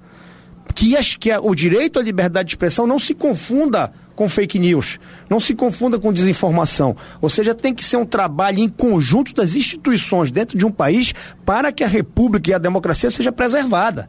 Que, 0.75 0.97
as, 0.97 1.15
que 1.15 1.31
a, 1.31 1.41
o 1.41 1.55
direito 1.55 1.99
à 1.99 2.03
liberdade 2.03 2.49
de 2.49 2.53
expressão 2.53 2.87
não 2.87 2.99
se 2.99 3.15
confunda 3.15 3.93
com 4.17 4.29
fake 4.29 4.59
news, 4.59 4.99
não 5.29 5.41
se 5.41 5.55
confunda 5.55 5.99
com 5.99 6.13
desinformação. 6.13 6.97
Ou 7.21 7.29
seja, 7.29 7.55
tem 7.55 7.75
que 7.75 7.85
ser 7.85 7.97
um 7.97 8.07
trabalho 8.07 8.61
em 8.61 8.69
conjunto 8.69 9.35
das 9.35 9.57
instituições 9.57 10.31
dentro 10.31 10.57
de 10.57 10.65
um 10.65 10.71
país 10.71 11.13
para 11.45 11.73
que 11.73 11.85
a 11.85 11.89
república 11.89 12.51
e 12.51 12.55
a 12.55 12.59
democracia 12.59 13.11
seja 13.11 13.33
preservada. 13.33 14.09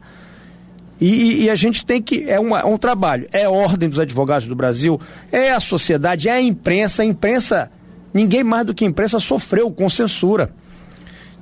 E, 1.00 1.44
e, 1.44 1.50
a 1.50 1.54
gente 1.54 1.84
tem 1.84 2.00
que. 2.00 2.28
É, 2.28 2.40
uma, 2.40 2.60
é 2.60 2.64
um 2.64 2.78
trabalho. 2.78 3.28
É 3.32 3.44
a 3.44 3.50
Ordem 3.50 3.88
dos 3.88 3.98
Advogados 3.98 4.48
do 4.48 4.56
Brasil, 4.56 5.00
é 5.30 5.50
a 5.50 5.60
sociedade, 5.60 6.28
é 6.28 6.32
a 6.32 6.40
imprensa. 6.40 7.02
A 7.02 7.06
imprensa, 7.06 7.70
ninguém 8.14 8.42
mais 8.42 8.64
do 8.64 8.74
que 8.74 8.84
a 8.84 8.88
imprensa 8.88 9.18
sofreu 9.18 9.70
com 9.70 9.88
censura. 9.90 10.50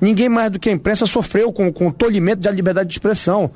Ninguém 0.00 0.28
mais 0.28 0.50
do 0.50 0.58
que 0.58 0.68
a 0.68 0.72
imprensa 0.72 1.06
sofreu 1.06 1.52
com, 1.52 1.72
com 1.72 1.88
o 1.88 1.92
tolimento 1.92 2.42
da 2.42 2.50
liberdade 2.50 2.88
de 2.88 2.94
expressão. 2.94 3.50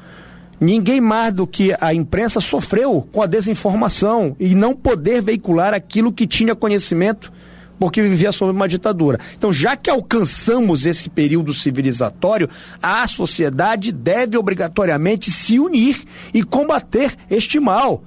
Ninguém 0.61 1.01
mais 1.01 1.33
do 1.33 1.47
que 1.47 1.75
a 1.81 1.93
imprensa 1.93 2.41
sofreu 2.41 3.07
com 3.13 3.23
a 3.23 3.27
desinformação 3.27 4.37
e 4.39 4.55
não 4.55 4.75
poder 4.75 5.21
veicular 5.21 5.75
aquilo 5.75 6.13
que 6.13 6.27
tinha 6.27 6.55
conhecimento 6.55 7.33
porque 7.79 8.03
vivia 8.03 8.33
sob 8.33 8.53
uma 8.53 8.69
ditadura. 8.69 9.19
Então, 9.37 9.53
já 9.53 9.77
que 9.77 9.91
alcançamos 9.91 10.87
esse 10.87 11.09
período 11.09 11.53
civilizatório, 11.53 12.49
a 12.83 13.07
sociedade 13.07 13.93
deve 13.93 14.37
obrigatoriamente 14.37 15.31
se 15.31 15.59
unir 15.59 16.03
e 16.35 16.43
combater 16.43 17.15
este 17.31 17.61
mal 17.61 18.03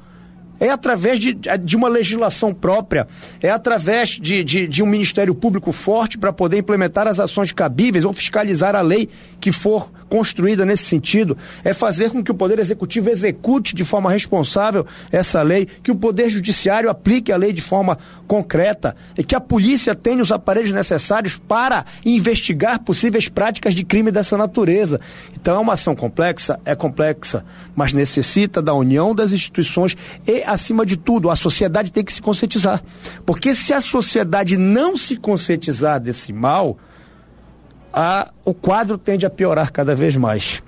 é 0.61 0.69
através 0.69 1.19
de, 1.19 1.33
de 1.33 1.75
uma 1.75 1.89
legislação 1.89 2.53
própria, 2.53 3.07
é 3.41 3.49
através 3.49 4.09
de, 4.09 4.43
de, 4.43 4.67
de 4.67 4.83
um 4.83 4.85
Ministério 4.85 5.33
Público 5.33 5.71
forte 5.71 6.19
para 6.19 6.31
poder 6.31 6.59
implementar 6.59 7.07
as 7.07 7.19
ações 7.19 7.51
cabíveis 7.51 8.05
ou 8.05 8.13
fiscalizar 8.13 8.75
a 8.75 8.81
lei 8.81 9.09
que 9.39 9.51
for 9.51 9.89
construída 10.11 10.65
nesse 10.65 10.83
sentido, 10.83 11.37
é 11.63 11.73
fazer 11.73 12.09
com 12.09 12.21
que 12.21 12.29
o 12.29 12.35
Poder 12.35 12.59
Executivo 12.59 13.09
execute 13.09 13.73
de 13.73 13.85
forma 13.85 14.11
responsável 14.11 14.85
essa 15.09 15.41
lei, 15.41 15.65
que 15.65 15.89
o 15.89 15.95
Poder 15.95 16.29
Judiciário 16.29 16.89
aplique 16.89 17.31
a 17.31 17.37
lei 17.37 17.53
de 17.53 17.61
forma 17.61 17.97
concreta 18.27 18.93
e 19.17 19.23
que 19.23 19.33
a 19.33 19.39
polícia 19.39 19.95
tenha 19.95 20.21
os 20.21 20.29
aparelhos 20.29 20.73
necessários 20.73 21.37
para 21.37 21.85
investigar 22.05 22.81
possíveis 22.81 23.29
práticas 23.29 23.73
de 23.73 23.85
crime 23.85 24.11
dessa 24.11 24.37
natureza. 24.37 24.99
Então 25.33 25.55
é 25.55 25.59
uma 25.59 25.73
ação 25.73 25.95
complexa, 25.95 26.59
é 26.65 26.75
complexa, 26.75 27.45
mas 27.73 27.93
necessita 27.93 28.61
da 28.61 28.73
união 28.73 29.15
das 29.15 29.31
instituições 29.31 29.95
e, 30.27 30.43
acima 30.51 30.85
de 30.85 30.97
tudo, 30.97 31.29
a 31.29 31.35
sociedade 31.35 31.91
tem 31.91 32.03
que 32.03 32.13
se 32.13 32.21
conscientizar. 32.21 32.83
Porque 33.25 33.53
se 33.55 33.73
a 33.73 33.81
sociedade 33.81 34.57
não 34.57 34.95
se 34.95 35.15
conscientizar 35.17 35.99
desse 35.99 36.31
mal, 36.31 36.77
a, 37.93 38.31
o 38.45 38.53
quadro 38.53 38.97
tende 38.97 39.25
a 39.25 39.29
piorar 39.29 39.71
cada 39.71 39.95
vez 39.95 40.15
mais. 40.15 40.61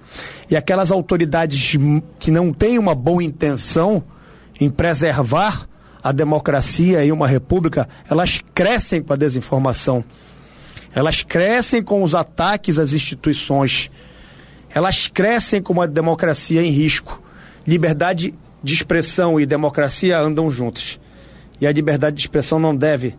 E 0.50 0.56
aquelas 0.56 0.92
autoridades 0.92 1.78
que 2.20 2.32
não 2.32 2.52
têm 2.54 2.78
uma 2.78 2.94
boa 2.94 3.24
intenção 3.24 4.04
em 4.60 4.70
preservar 4.70 5.68
a 6.04 6.12
democracia 6.12 7.04
e 7.06 7.12
uma 7.12 7.28
república, 7.28 7.88
elas 8.10 8.42
crescem 8.54 9.02
com 9.02 9.14
a 9.14 9.16
desinformação. 9.16 10.04
Elas 10.94 11.24
crescem 11.24 11.82
com 11.82 12.04
os 12.04 12.14
ataques 12.14 12.78
às 12.78 12.94
instituições. 12.94 13.90
Elas 14.70 15.08
crescem 15.08 15.62
com 15.62 15.74
uma 15.74 15.88
democracia 15.88 16.62
em 16.62 16.70
risco. 16.70 17.22
Liberdade 17.66 18.36
de 18.64 18.74
expressão 18.74 19.40
e 19.40 19.46
democracia 19.46 20.18
andam 20.20 20.50
juntos. 20.50 21.00
E 21.60 21.68
a 21.68 21.72
liberdade 21.72 22.16
de 22.16 22.22
expressão 22.22 22.60
não 22.60 22.76
deve 22.76 23.16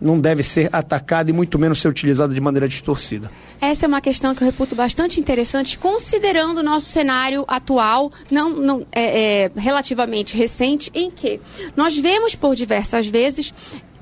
não 0.00 0.18
deve 0.18 0.42
ser 0.42 0.70
atacada 0.72 1.28
e 1.28 1.32
muito 1.32 1.58
menos 1.58 1.78
ser 1.78 1.88
utilizada 1.88 2.32
de 2.32 2.40
maneira 2.40 2.66
distorcida. 2.66 3.30
Essa 3.60 3.84
é 3.84 3.88
uma 3.88 4.00
questão 4.00 4.34
que 4.34 4.42
eu 4.42 4.46
reputo 4.46 4.74
bastante 4.74 5.20
interessante, 5.20 5.78
considerando 5.78 6.58
o 6.58 6.62
nosso 6.62 6.86
cenário 6.86 7.44
atual, 7.46 8.10
não, 8.30 8.48
não 8.48 8.86
é, 8.90 9.44
é, 9.44 9.50
relativamente 9.54 10.34
recente, 10.34 10.90
em 10.94 11.10
que 11.10 11.38
nós 11.76 11.98
vemos 11.98 12.34
por 12.34 12.56
diversas 12.56 13.06
vezes 13.08 13.52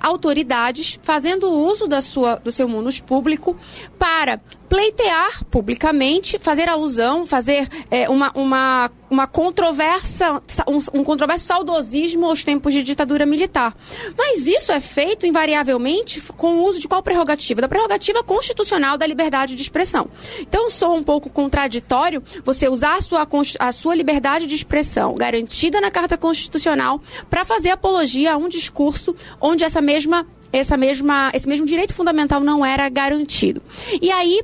autoridades 0.00 1.00
fazendo 1.02 1.50
uso 1.50 1.88
da 1.88 2.00
sua, 2.00 2.36
do 2.36 2.52
seu 2.52 2.68
munus 2.68 3.00
público 3.00 3.56
para 3.98 4.40
pleitear 4.68 5.44
publicamente, 5.46 6.38
fazer 6.38 6.68
alusão, 6.68 7.26
fazer 7.26 7.68
é, 7.90 8.08
uma, 8.08 8.30
uma, 8.34 8.90
uma 9.10 9.26
controvérsia, 9.26 10.42
um, 10.66 11.00
um 11.00 11.04
controverso 11.04 11.46
saudosismo 11.46 12.26
aos 12.26 12.44
tempos 12.44 12.74
de 12.74 12.82
ditadura 12.82 13.24
militar. 13.24 13.74
Mas 14.16 14.46
isso 14.46 14.70
é 14.70 14.80
feito 14.80 15.26
invariavelmente 15.26 16.20
com 16.36 16.58
o 16.58 16.64
uso 16.64 16.78
de 16.78 16.86
qual 16.86 17.02
prerrogativa? 17.02 17.62
Da 17.62 17.68
prerrogativa 17.68 18.22
constitucional 18.22 18.98
da 18.98 19.06
liberdade 19.06 19.54
de 19.54 19.62
expressão. 19.62 20.08
Então, 20.40 20.68
sou 20.68 20.94
um 20.94 21.02
pouco 21.02 21.30
contraditório 21.30 22.22
você 22.44 22.68
usar 22.68 22.96
a 22.96 23.00
sua, 23.00 23.26
a 23.58 23.72
sua 23.72 23.94
liberdade 23.94 24.46
de 24.46 24.54
expressão 24.54 25.14
garantida 25.14 25.80
na 25.80 25.90
Carta 25.90 26.18
Constitucional 26.18 27.00
para 27.30 27.44
fazer 27.44 27.70
apologia 27.70 28.34
a 28.34 28.36
um 28.36 28.48
discurso 28.48 29.14
onde 29.40 29.64
essa 29.64 29.80
mesma 29.80 30.26
essa 30.50 30.76
mesma, 30.78 31.30
esse 31.34 31.46
mesmo 31.46 31.66
direito 31.66 31.94
fundamental 31.94 32.40
não 32.40 32.64
era 32.64 32.88
garantido. 32.88 33.60
E 34.00 34.10
aí 34.10 34.42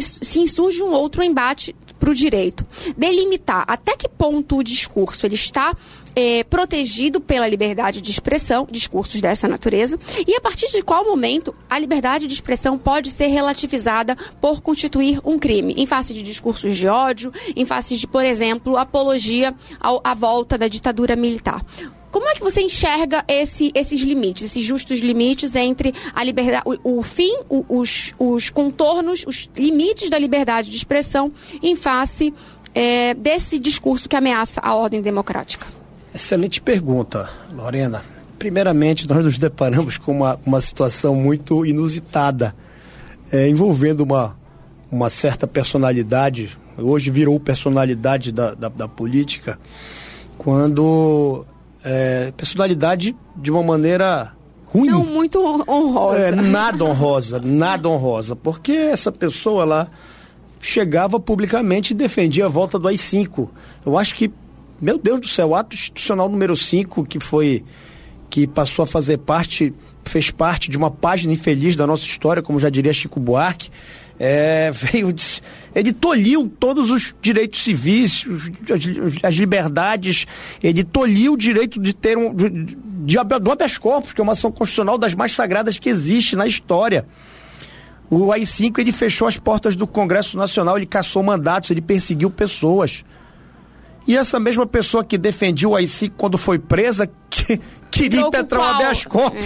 se 0.00 0.38
insurge 0.40 0.82
um 0.82 0.92
outro 0.92 1.22
embate 1.22 1.74
para 2.02 2.10
o 2.10 2.14
direito. 2.14 2.66
Delimitar 2.96 3.64
até 3.68 3.96
que 3.96 4.08
ponto 4.08 4.58
o 4.58 4.64
discurso 4.64 5.24
ele 5.24 5.36
está 5.36 5.72
é, 6.16 6.42
protegido 6.42 7.20
pela 7.20 7.46
liberdade 7.46 8.00
de 8.00 8.10
expressão, 8.10 8.66
discursos 8.68 9.20
dessa 9.20 9.46
natureza, 9.46 9.96
e 10.26 10.34
a 10.34 10.40
partir 10.40 10.70
de 10.72 10.82
qual 10.82 11.04
momento 11.04 11.54
a 11.70 11.78
liberdade 11.78 12.26
de 12.26 12.34
expressão 12.34 12.76
pode 12.76 13.08
ser 13.08 13.28
relativizada 13.28 14.16
por 14.40 14.60
constituir 14.60 15.20
um 15.24 15.38
crime, 15.38 15.74
em 15.76 15.86
face 15.86 16.12
de 16.12 16.22
discursos 16.22 16.76
de 16.76 16.88
ódio, 16.88 17.32
em 17.54 17.64
face 17.64 17.96
de, 17.96 18.06
por 18.08 18.24
exemplo, 18.24 18.76
apologia 18.76 19.54
ao, 19.80 20.00
à 20.02 20.12
volta 20.12 20.58
da 20.58 20.66
ditadura 20.66 21.14
militar. 21.14 21.64
Como 22.12 22.28
é 22.28 22.34
que 22.34 22.40
você 22.40 22.60
enxerga 22.60 23.24
esse, 23.26 23.72
esses 23.74 24.02
limites, 24.02 24.44
esses 24.44 24.62
justos 24.62 25.00
limites 25.00 25.56
entre 25.56 25.94
a 26.14 26.22
liberdade, 26.22 26.62
o, 26.84 26.98
o 26.98 27.02
fim, 27.02 27.34
o, 27.48 27.64
os, 27.68 28.12
os 28.18 28.50
contornos, 28.50 29.24
os 29.26 29.48
limites 29.56 30.10
da 30.10 30.18
liberdade 30.18 30.70
de 30.70 30.76
expressão 30.76 31.32
em 31.62 31.74
face 31.74 32.34
é, 32.74 33.14
desse 33.14 33.58
discurso 33.58 34.10
que 34.10 34.14
ameaça 34.14 34.60
a 34.62 34.74
ordem 34.74 35.00
democrática? 35.00 35.66
Excelente 36.14 36.60
pergunta, 36.60 37.30
Lorena. 37.50 38.02
Primeiramente, 38.38 39.08
nós 39.08 39.24
nos 39.24 39.38
deparamos 39.38 39.96
com 39.96 40.12
uma, 40.12 40.38
uma 40.44 40.60
situação 40.60 41.14
muito 41.14 41.64
inusitada, 41.64 42.54
é, 43.32 43.48
envolvendo 43.48 44.02
uma, 44.02 44.36
uma 44.90 45.08
certa 45.08 45.46
personalidade, 45.46 46.58
hoje 46.76 47.10
virou 47.10 47.40
personalidade 47.40 48.32
da, 48.32 48.54
da, 48.54 48.68
da 48.68 48.86
política, 48.86 49.58
quando 50.36 51.46
é, 51.84 52.32
personalidade 52.36 53.16
de 53.36 53.50
uma 53.50 53.62
maneira 53.62 54.32
ruim. 54.66 54.88
Não 54.90 55.04
muito 55.04 55.38
honrosa. 55.68 56.18
É, 56.18 56.30
nada 56.30 56.84
honrosa, 56.84 57.40
nada 57.40 57.88
honrosa. 57.88 58.34
Porque 58.34 58.72
essa 58.72 59.12
pessoa 59.12 59.64
lá 59.64 59.88
chegava 60.60 61.18
publicamente 61.18 61.92
e 61.92 61.96
defendia 61.96 62.46
a 62.46 62.48
volta 62.48 62.78
do 62.78 62.88
AI-5. 62.88 63.48
Eu 63.84 63.98
acho 63.98 64.14
que, 64.14 64.32
meu 64.80 64.96
Deus 64.98 65.20
do 65.20 65.28
céu, 65.28 65.48
o 65.48 65.54
ato 65.54 65.74
institucional 65.74 66.28
número 66.28 66.56
5, 66.56 67.04
que 67.04 67.20
foi 67.20 67.64
que 68.30 68.46
passou 68.46 68.84
a 68.84 68.86
fazer 68.86 69.18
parte, 69.18 69.74
fez 70.06 70.30
parte 70.30 70.70
de 70.70 70.78
uma 70.78 70.90
página 70.90 71.34
infeliz 71.34 71.76
da 71.76 71.86
nossa 71.86 72.06
história, 72.06 72.42
como 72.42 72.58
já 72.58 72.70
diria 72.70 72.90
Chico 72.90 73.20
Buarque, 73.20 73.68
é, 74.24 74.70
veio 74.70 75.12
de, 75.12 75.42
ele 75.74 75.92
tolhiu 75.92 76.48
todos 76.48 76.92
os 76.92 77.12
direitos 77.20 77.64
civis, 77.64 78.24
as, 78.72 79.24
as, 79.24 79.34
liberdades, 79.34 80.28
ele 80.62 80.84
tolhiu 80.84 81.32
o 81.32 81.36
direito 81.36 81.80
de 81.82 81.92
ter 81.92 82.16
um 82.16 82.32
de, 82.32 82.48
de, 82.48 83.16
do 83.40 83.50
habeas 83.50 83.76
corpus, 83.76 84.12
que 84.12 84.20
é 84.20 84.22
uma 84.22 84.34
ação 84.34 84.52
constitucional 84.52 84.96
das 84.96 85.16
mais 85.16 85.32
sagradas 85.32 85.76
que 85.76 85.88
existe 85.88 86.36
na 86.36 86.46
história. 86.46 87.04
O 88.08 88.30
AI-5 88.30 88.78
ele 88.78 88.92
fechou 88.92 89.26
as 89.26 89.38
portas 89.38 89.74
do 89.74 89.88
Congresso 89.88 90.38
Nacional, 90.38 90.76
ele 90.76 90.86
caçou 90.86 91.20
mandatos, 91.24 91.72
ele 91.72 91.80
perseguiu 91.80 92.30
pessoas. 92.30 93.04
E 94.06 94.16
essa 94.16 94.40
mesma 94.40 94.66
pessoa 94.66 95.04
que 95.04 95.16
defendia 95.16 95.68
o 95.68 95.76
AI-5 95.76 96.12
quando 96.16 96.36
foi 96.36 96.58
presa, 96.58 97.08
que, 97.30 97.60
queria 97.90 98.20
impetrar 98.20 98.60
o 98.60 98.64
habeas 98.64 99.04
corpus 99.04 99.44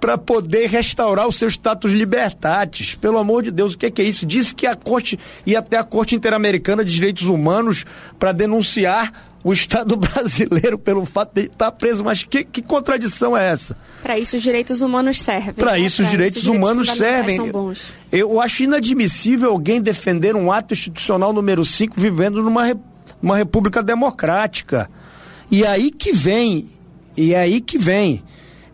para 0.00 0.18
poder 0.18 0.68
restaurar 0.68 1.26
o 1.26 1.32
seu 1.32 1.48
status 1.48 1.92
libertatis. 1.92 2.94
Pelo 2.94 3.18
amor 3.18 3.42
de 3.42 3.50
Deus, 3.50 3.74
o 3.74 3.78
que, 3.78 3.90
que 3.90 4.02
é 4.02 4.04
isso? 4.04 4.24
Disse 4.26 4.54
que 4.54 4.66
a 4.66 4.74
corte 4.74 5.18
ia 5.46 5.58
até 5.58 5.76
a 5.76 5.84
Corte 5.84 6.14
Interamericana 6.14 6.84
de 6.84 6.92
Direitos 6.92 7.26
Humanos 7.26 7.84
para 8.18 8.32
denunciar 8.32 9.31
o 9.44 9.52
Estado 9.52 9.96
brasileiro 9.98 10.78
pelo 10.78 11.04
fato 11.04 11.34
de 11.34 11.46
estar 11.46 11.72
preso. 11.72 12.04
Mas 12.04 12.22
que, 12.24 12.44
que 12.44 12.62
contradição 12.62 13.36
é 13.36 13.48
essa? 13.48 13.76
Para 14.02 14.18
isso 14.18 14.36
os 14.36 14.42
direitos 14.42 14.80
humanos 14.80 15.18
servem. 15.20 15.54
Para 15.54 15.72
né? 15.72 15.80
isso 15.80 16.02
os 16.02 16.10
direitos 16.10 16.46
humanos 16.46 16.88
servem. 16.90 17.38
Eu 18.10 18.40
acho 18.40 18.62
inadmissível 18.62 19.50
alguém 19.50 19.80
defender 19.80 20.36
um 20.36 20.52
ato 20.52 20.74
institucional 20.74 21.32
número 21.32 21.64
5 21.64 21.98
vivendo 21.98 22.42
numa, 22.42 22.76
uma 23.22 23.36
república 23.36 23.82
democrática. 23.82 24.88
E 25.50 25.66
aí 25.66 25.90
que 25.90 26.12
vem, 26.12 26.68
e 27.16 27.34
aí 27.34 27.60
que 27.60 27.78
vem 27.78 28.22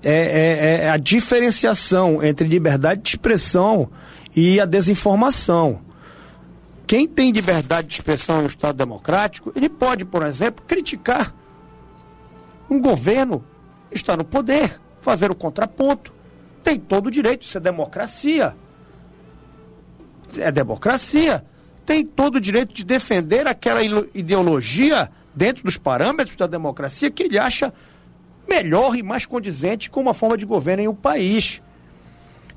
é, 0.03 0.13
é, 0.13 0.85
é 0.85 0.91
a 0.91 0.97
diferenciação 0.97 2.23
entre 2.23 2.47
liberdade 2.47 3.03
de 3.03 3.09
expressão 3.09 3.91
e 4.35 4.61
a 4.61 4.65
desinformação. 4.65 5.88
Quem 6.89 7.07
tem 7.07 7.31
liberdade 7.31 7.87
de 7.87 7.95
expressão 7.95 8.41
no 8.41 8.49
Estado 8.49 8.77
democrático, 8.77 9.53
ele 9.55 9.69
pode, 9.69 10.07
por 10.07 10.23
exemplo, 10.23 10.65
criticar 10.67 11.35
um 12.71 12.81
governo 12.81 13.45
está 13.91 14.17
no 14.17 14.25
poder, 14.25 14.81
fazer 15.01 15.31
o 15.31 15.35
contraponto. 15.35 16.13
Tem 16.65 16.79
todo 16.79 17.07
o 17.07 17.11
direito, 17.11 17.43
isso 17.43 17.59
é 17.59 17.61
democracia. 17.61 18.55
É 20.37 20.51
democracia. 20.51 21.45
Tem 21.85 22.05
todo 22.05 22.37
o 22.37 22.41
direito 22.41 22.73
de 22.75 22.85
defender 22.85 23.47
aquela 23.47 23.83
ideologia 24.15 25.11
dentro 25.35 25.65
dos 25.65 25.77
parâmetros 25.77 26.37
da 26.37 26.47
democracia 26.47 27.11
que 27.11 27.23
ele 27.23 27.39
acha 27.39 27.73
melhor 28.49 28.97
e 28.97 29.03
mais 29.03 29.27
condizente 29.27 29.91
com 29.91 30.01
uma 30.01 30.15
forma 30.15 30.39
de 30.39 30.47
governo 30.47 30.83
em 30.83 30.89
um 30.89 30.95
país. 30.95 31.61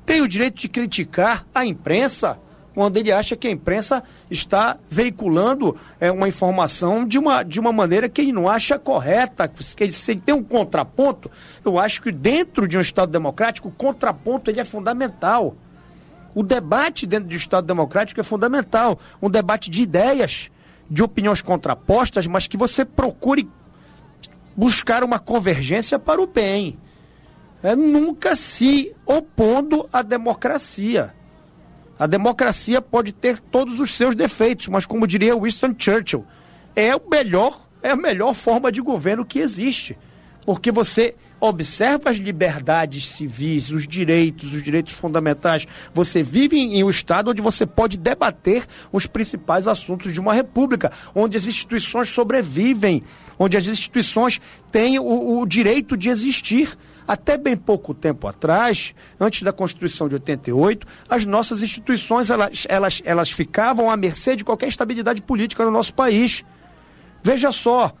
Tem 0.06 0.22
o 0.22 0.28
direito 0.28 0.58
de 0.58 0.68
criticar 0.70 1.46
a 1.54 1.64
imprensa 1.64 2.38
quando 2.74 2.96
ele 2.96 3.12
acha 3.12 3.36
que 3.36 3.46
a 3.46 3.50
imprensa 3.50 4.02
está 4.30 4.78
veiculando 4.88 5.76
é, 6.00 6.10
uma 6.10 6.28
informação 6.28 7.06
de 7.06 7.18
uma, 7.18 7.42
de 7.42 7.60
uma 7.60 7.72
maneira 7.72 8.08
que 8.08 8.20
ele 8.20 8.32
não 8.32 8.48
acha 8.48 8.78
correta, 8.78 9.48
que 9.48 9.84
ele, 9.84 9.92
se 9.92 10.12
ele 10.12 10.20
tem 10.20 10.34
um 10.34 10.42
contraponto, 10.42 11.30
eu 11.64 11.78
acho 11.78 12.00
que 12.00 12.10
dentro 12.10 12.66
de 12.66 12.78
um 12.78 12.80
Estado 12.80 13.12
democrático, 13.12 13.68
o 13.68 13.72
contraponto 13.72 14.50
ele 14.50 14.60
é 14.60 14.64
fundamental. 14.64 15.54
O 16.34 16.42
debate 16.42 17.06
dentro 17.06 17.28
do 17.28 17.36
Estado 17.36 17.66
democrático 17.66 18.20
é 18.20 18.24
fundamental. 18.24 18.98
Um 19.20 19.28
debate 19.28 19.70
de 19.70 19.82
ideias, 19.82 20.50
de 20.88 21.02
opiniões 21.02 21.42
contrapostas, 21.42 22.26
mas 22.26 22.46
que 22.46 22.56
você 22.56 22.84
procure 22.84 23.48
buscar 24.56 25.04
uma 25.04 25.18
convergência 25.18 25.98
para 25.98 26.22
o 26.22 26.26
bem. 26.26 26.78
É, 27.62 27.76
nunca 27.76 28.34
se 28.34 28.94
opondo 29.06 29.88
à 29.92 30.02
democracia. 30.02 31.14
A 31.98 32.06
democracia 32.06 32.80
pode 32.80 33.12
ter 33.12 33.38
todos 33.38 33.80
os 33.80 33.94
seus 33.94 34.14
defeitos, 34.14 34.68
mas 34.68 34.86
como 34.86 35.06
diria 35.06 35.38
Winston 35.38 35.74
Churchill, 35.76 36.26
é 36.74 36.94
o 36.96 37.02
melhor, 37.08 37.66
é 37.82 37.90
a 37.90 37.96
melhor 37.96 38.34
forma 38.34 38.72
de 38.72 38.80
governo 38.80 39.24
que 39.24 39.38
existe. 39.38 39.96
Porque 40.44 40.72
você 40.72 41.14
observa 41.42 42.10
as 42.10 42.18
liberdades 42.18 43.08
civis, 43.08 43.72
os 43.72 43.86
direitos, 43.86 44.52
os 44.52 44.62
direitos 44.62 44.92
fundamentais. 44.92 45.66
Você 45.92 46.22
vive 46.22 46.56
em 46.56 46.84
um 46.84 46.90
estado 46.90 47.32
onde 47.32 47.42
você 47.42 47.66
pode 47.66 47.98
debater 47.98 48.64
os 48.92 49.08
principais 49.08 49.66
assuntos 49.66 50.12
de 50.12 50.20
uma 50.20 50.32
república, 50.32 50.92
onde 51.12 51.36
as 51.36 51.48
instituições 51.48 52.08
sobrevivem, 52.08 53.02
onde 53.36 53.56
as 53.56 53.66
instituições 53.66 54.40
têm 54.70 55.00
o, 55.00 55.40
o 55.40 55.46
direito 55.46 55.96
de 55.96 56.08
existir. 56.08 56.78
Até 57.06 57.36
bem 57.36 57.56
pouco 57.56 57.92
tempo 57.94 58.26
atrás, 58.28 58.94
antes 59.18 59.42
da 59.42 59.52
Constituição 59.52 60.08
de 60.08 60.14
88, 60.14 60.86
as 61.08 61.24
nossas 61.24 61.62
instituições 61.62 62.30
elas, 62.30 62.66
elas, 62.68 63.02
elas 63.04 63.30
ficavam 63.30 63.90
à 63.90 63.96
mercê 63.96 64.36
de 64.36 64.44
qualquer 64.44 64.68
estabilidade 64.68 65.20
política 65.22 65.64
no 65.64 65.70
nosso 65.70 65.92
país. 65.94 66.44
Veja 67.22 67.50
só, 67.52 67.92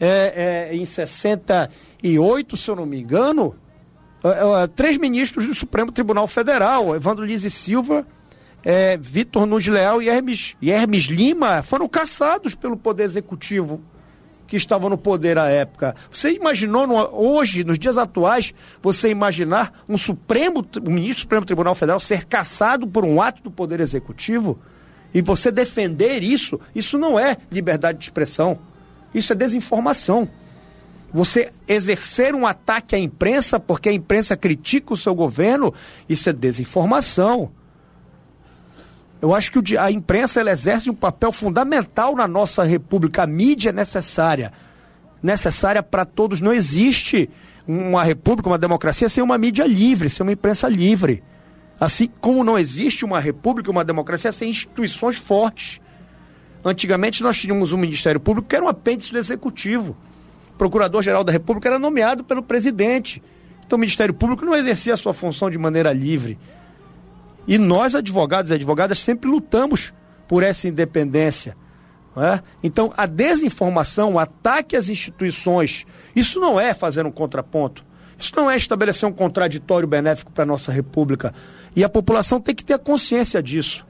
é, 0.00 0.68
é, 0.70 0.76
em 0.76 0.84
68, 0.84 2.56
se 2.56 2.70
eu 2.70 2.76
não 2.76 2.86
me 2.86 3.00
engano, 3.00 3.54
é, 4.24 4.28
é, 4.62 4.66
três 4.68 4.96
ministros 4.96 5.46
do 5.46 5.54
Supremo 5.54 5.90
Tribunal 5.90 6.28
Federal, 6.28 6.94
Evandro 6.94 7.24
Lise 7.24 7.50
Silva, 7.50 8.06
é, 8.64 8.96
Vitor 8.96 9.46
Nunes 9.46 9.66
Leal 9.66 10.00
e 10.02 10.08
Hermes, 10.08 10.56
e 10.60 10.70
Hermes 10.70 11.04
Lima, 11.04 11.62
foram 11.62 11.88
caçados 11.88 12.54
pelo 12.54 12.76
Poder 12.76 13.04
Executivo 13.04 13.82
que 14.52 14.56
estavam 14.58 14.90
no 14.90 14.98
poder 14.98 15.38
à 15.38 15.48
época. 15.48 15.96
Você 16.10 16.30
imaginou 16.30 16.86
no, 16.86 16.94
hoje, 17.10 17.64
nos 17.64 17.78
dias 17.78 17.96
atuais, 17.96 18.52
você 18.82 19.08
imaginar 19.08 19.82
um 19.88 19.96
Supremo, 19.96 20.62
um 20.86 20.90
ministro 20.90 21.14
do 21.14 21.20
Supremo 21.20 21.46
Tribunal 21.46 21.74
Federal 21.74 21.98
ser 21.98 22.26
caçado 22.26 22.86
por 22.86 23.02
um 23.02 23.22
ato 23.22 23.42
do 23.42 23.50
Poder 23.50 23.80
Executivo? 23.80 24.58
E 25.14 25.22
você 25.22 25.50
defender 25.50 26.22
isso, 26.22 26.60
isso 26.74 26.98
não 26.98 27.18
é 27.18 27.38
liberdade 27.50 27.96
de 27.96 28.04
expressão. 28.04 28.58
Isso 29.14 29.32
é 29.32 29.36
desinformação. 29.36 30.28
Você 31.14 31.50
exercer 31.66 32.34
um 32.34 32.46
ataque 32.46 32.94
à 32.94 32.98
imprensa 32.98 33.58
porque 33.58 33.88
a 33.88 33.92
imprensa 33.94 34.36
critica 34.36 34.92
o 34.92 34.98
seu 34.98 35.14
governo, 35.14 35.72
isso 36.06 36.28
é 36.28 36.32
desinformação. 36.34 37.50
Eu 39.22 39.32
acho 39.32 39.52
que 39.52 39.78
a 39.78 39.88
imprensa 39.88 40.40
ela 40.40 40.50
exerce 40.50 40.90
um 40.90 40.94
papel 40.94 41.30
fundamental 41.30 42.16
na 42.16 42.26
nossa 42.26 42.64
república. 42.64 43.22
A 43.22 43.26
mídia 43.26 43.68
é 43.68 43.72
necessária. 43.72 44.52
Necessária 45.22 45.80
para 45.80 46.04
todos. 46.04 46.40
Não 46.40 46.52
existe 46.52 47.30
uma 47.64 48.02
república, 48.02 48.48
uma 48.48 48.58
democracia 48.58 49.08
sem 49.08 49.22
uma 49.22 49.38
mídia 49.38 49.64
livre, 49.64 50.10
sem 50.10 50.26
uma 50.26 50.32
imprensa 50.32 50.68
livre. 50.68 51.22
Assim 51.78 52.10
como 52.20 52.42
não 52.42 52.58
existe 52.58 53.04
uma 53.04 53.20
república, 53.20 53.70
uma 53.70 53.84
democracia 53.84 54.32
sem 54.32 54.50
instituições 54.50 55.18
fortes. 55.18 55.80
Antigamente 56.64 57.22
nós 57.22 57.40
tínhamos 57.40 57.72
um 57.72 57.76
Ministério 57.76 58.18
Público 58.18 58.48
que 58.48 58.56
era 58.56 58.64
um 58.64 58.68
apêndice 58.68 59.12
do 59.12 59.18
Executivo. 59.18 59.96
O 60.50 60.58
Procurador-Geral 60.58 61.22
da 61.22 61.30
República 61.30 61.68
era 61.68 61.78
nomeado 61.78 62.24
pelo 62.24 62.42
presidente. 62.42 63.22
Então 63.64 63.76
o 63.76 63.80
Ministério 63.80 64.14
Público 64.14 64.44
não 64.44 64.56
exercia 64.56 64.94
a 64.94 64.96
sua 64.96 65.14
função 65.14 65.48
de 65.48 65.58
maneira 65.58 65.92
livre. 65.92 66.36
E 67.46 67.58
nós, 67.58 67.94
advogados 67.94 68.50
e 68.50 68.54
advogadas, 68.54 68.98
sempre 68.98 69.28
lutamos 69.28 69.92
por 70.28 70.42
essa 70.42 70.68
independência. 70.68 71.56
É? 72.16 72.40
Então, 72.62 72.92
a 72.96 73.06
desinformação, 73.06 74.14
o 74.14 74.18
ataque 74.18 74.76
às 74.76 74.90
instituições, 74.90 75.86
isso 76.14 76.38
não 76.38 76.60
é 76.60 76.74
fazer 76.74 77.06
um 77.06 77.10
contraponto. 77.10 77.84
Isso 78.18 78.32
não 78.36 78.50
é 78.50 78.56
estabelecer 78.56 79.08
um 79.08 79.12
contraditório 79.12 79.88
benéfico 79.88 80.30
para 80.30 80.44
a 80.44 80.46
nossa 80.46 80.70
República. 80.70 81.34
E 81.74 81.82
a 81.82 81.88
população 81.88 82.40
tem 82.40 82.54
que 82.54 82.64
ter 82.64 82.78
consciência 82.78 83.42
disso. 83.42 83.84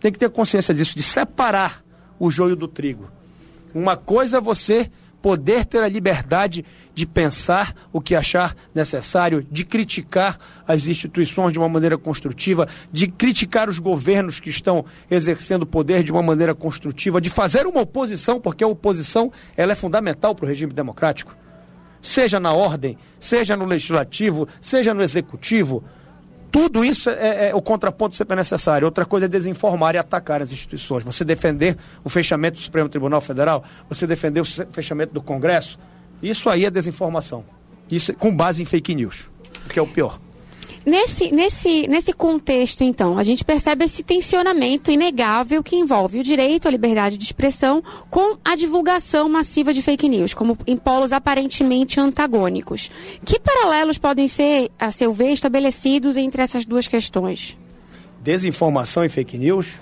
Tem 0.00 0.12
que 0.12 0.18
ter 0.18 0.28
consciência 0.30 0.74
disso, 0.74 0.96
de 0.96 1.02
separar 1.02 1.82
o 2.18 2.30
joio 2.30 2.56
do 2.56 2.66
trigo. 2.66 3.10
Uma 3.72 3.96
coisa 3.96 4.38
é 4.38 4.40
você 4.40 4.90
poder 5.20 5.64
ter 5.64 5.78
a 5.78 5.88
liberdade 5.88 6.64
de 6.94 7.06
pensar 7.06 7.74
o 7.92 8.00
que 8.00 8.14
achar 8.14 8.56
necessário, 8.74 9.46
de 9.50 9.64
criticar 9.64 10.38
as 10.66 10.86
instituições 10.86 11.52
de 11.52 11.58
uma 11.58 11.68
maneira 11.68 11.98
construtiva, 11.98 12.68
de 12.90 13.08
criticar 13.08 13.68
os 13.68 13.78
governos 13.78 14.40
que 14.40 14.50
estão 14.50 14.84
exercendo 15.10 15.66
poder 15.66 16.02
de 16.02 16.12
uma 16.12 16.22
maneira 16.22 16.54
construtiva, 16.54 17.20
de 17.20 17.30
fazer 17.30 17.66
uma 17.66 17.82
oposição, 17.82 18.40
porque 18.40 18.64
a 18.64 18.68
oposição 18.68 19.32
ela 19.56 19.72
é 19.72 19.76
fundamental 19.76 20.34
para 20.34 20.44
o 20.44 20.48
regime 20.48 20.72
democrático. 20.72 21.36
Seja 22.00 22.38
na 22.38 22.52
ordem, 22.52 22.96
seja 23.18 23.56
no 23.56 23.64
legislativo, 23.64 24.48
seja 24.60 24.94
no 24.94 25.02
executivo, 25.02 25.82
tudo 26.50 26.84
isso 26.84 27.10
é, 27.10 27.12
é, 27.12 27.48
é, 27.50 27.54
o 27.54 27.60
contraponto 27.60 28.16
sempre 28.16 28.34
é 28.34 28.36
necessário. 28.36 28.86
Outra 28.86 29.04
coisa 29.04 29.26
é 29.26 29.28
desinformar 29.28 29.94
e 29.94 29.98
atacar 29.98 30.42
as 30.42 30.52
instituições. 30.52 31.04
Você 31.04 31.24
defender 31.24 31.76
o 32.02 32.08
fechamento 32.08 32.56
do 32.56 32.62
Supremo 32.62 32.88
Tribunal 32.88 33.20
Federal, 33.20 33.62
você 33.88 34.06
defender 34.06 34.40
o 34.40 34.44
fechamento 34.44 35.12
do 35.12 35.22
Congresso, 35.22 35.78
isso 36.22 36.48
aí 36.48 36.64
é 36.64 36.70
desinformação. 36.70 37.44
Isso 37.90 38.12
com 38.14 38.34
base 38.34 38.62
em 38.62 38.66
fake 38.66 38.94
news, 38.94 39.30
que 39.68 39.78
é 39.78 39.82
o 39.82 39.86
pior. 39.86 40.18
Nesse, 40.88 41.30
nesse, 41.30 41.86
nesse 41.86 42.14
contexto, 42.14 42.82
então, 42.82 43.18
a 43.18 43.22
gente 43.22 43.44
percebe 43.44 43.84
esse 43.84 44.02
tensionamento 44.02 44.90
inegável 44.90 45.62
que 45.62 45.76
envolve 45.76 46.18
o 46.18 46.22
direito 46.22 46.66
à 46.66 46.70
liberdade 46.70 47.18
de 47.18 47.24
expressão 47.24 47.84
com 48.08 48.38
a 48.42 48.56
divulgação 48.56 49.28
massiva 49.28 49.74
de 49.74 49.82
fake 49.82 50.08
news, 50.08 50.32
como 50.32 50.56
em 50.66 50.78
polos 50.78 51.12
aparentemente 51.12 52.00
antagônicos. 52.00 52.90
Que 53.22 53.38
paralelos 53.38 53.98
podem 53.98 54.28
ser, 54.28 54.70
a 54.78 54.90
seu 54.90 55.12
ver, 55.12 55.32
estabelecidos 55.32 56.16
entre 56.16 56.40
essas 56.40 56.64
duas 56.64 56.88
questões? 56.88 57.54
Desinformação 58.22 59.04
e 59.04 59.10
fake 59.10 59.36
news? 59.36 59.74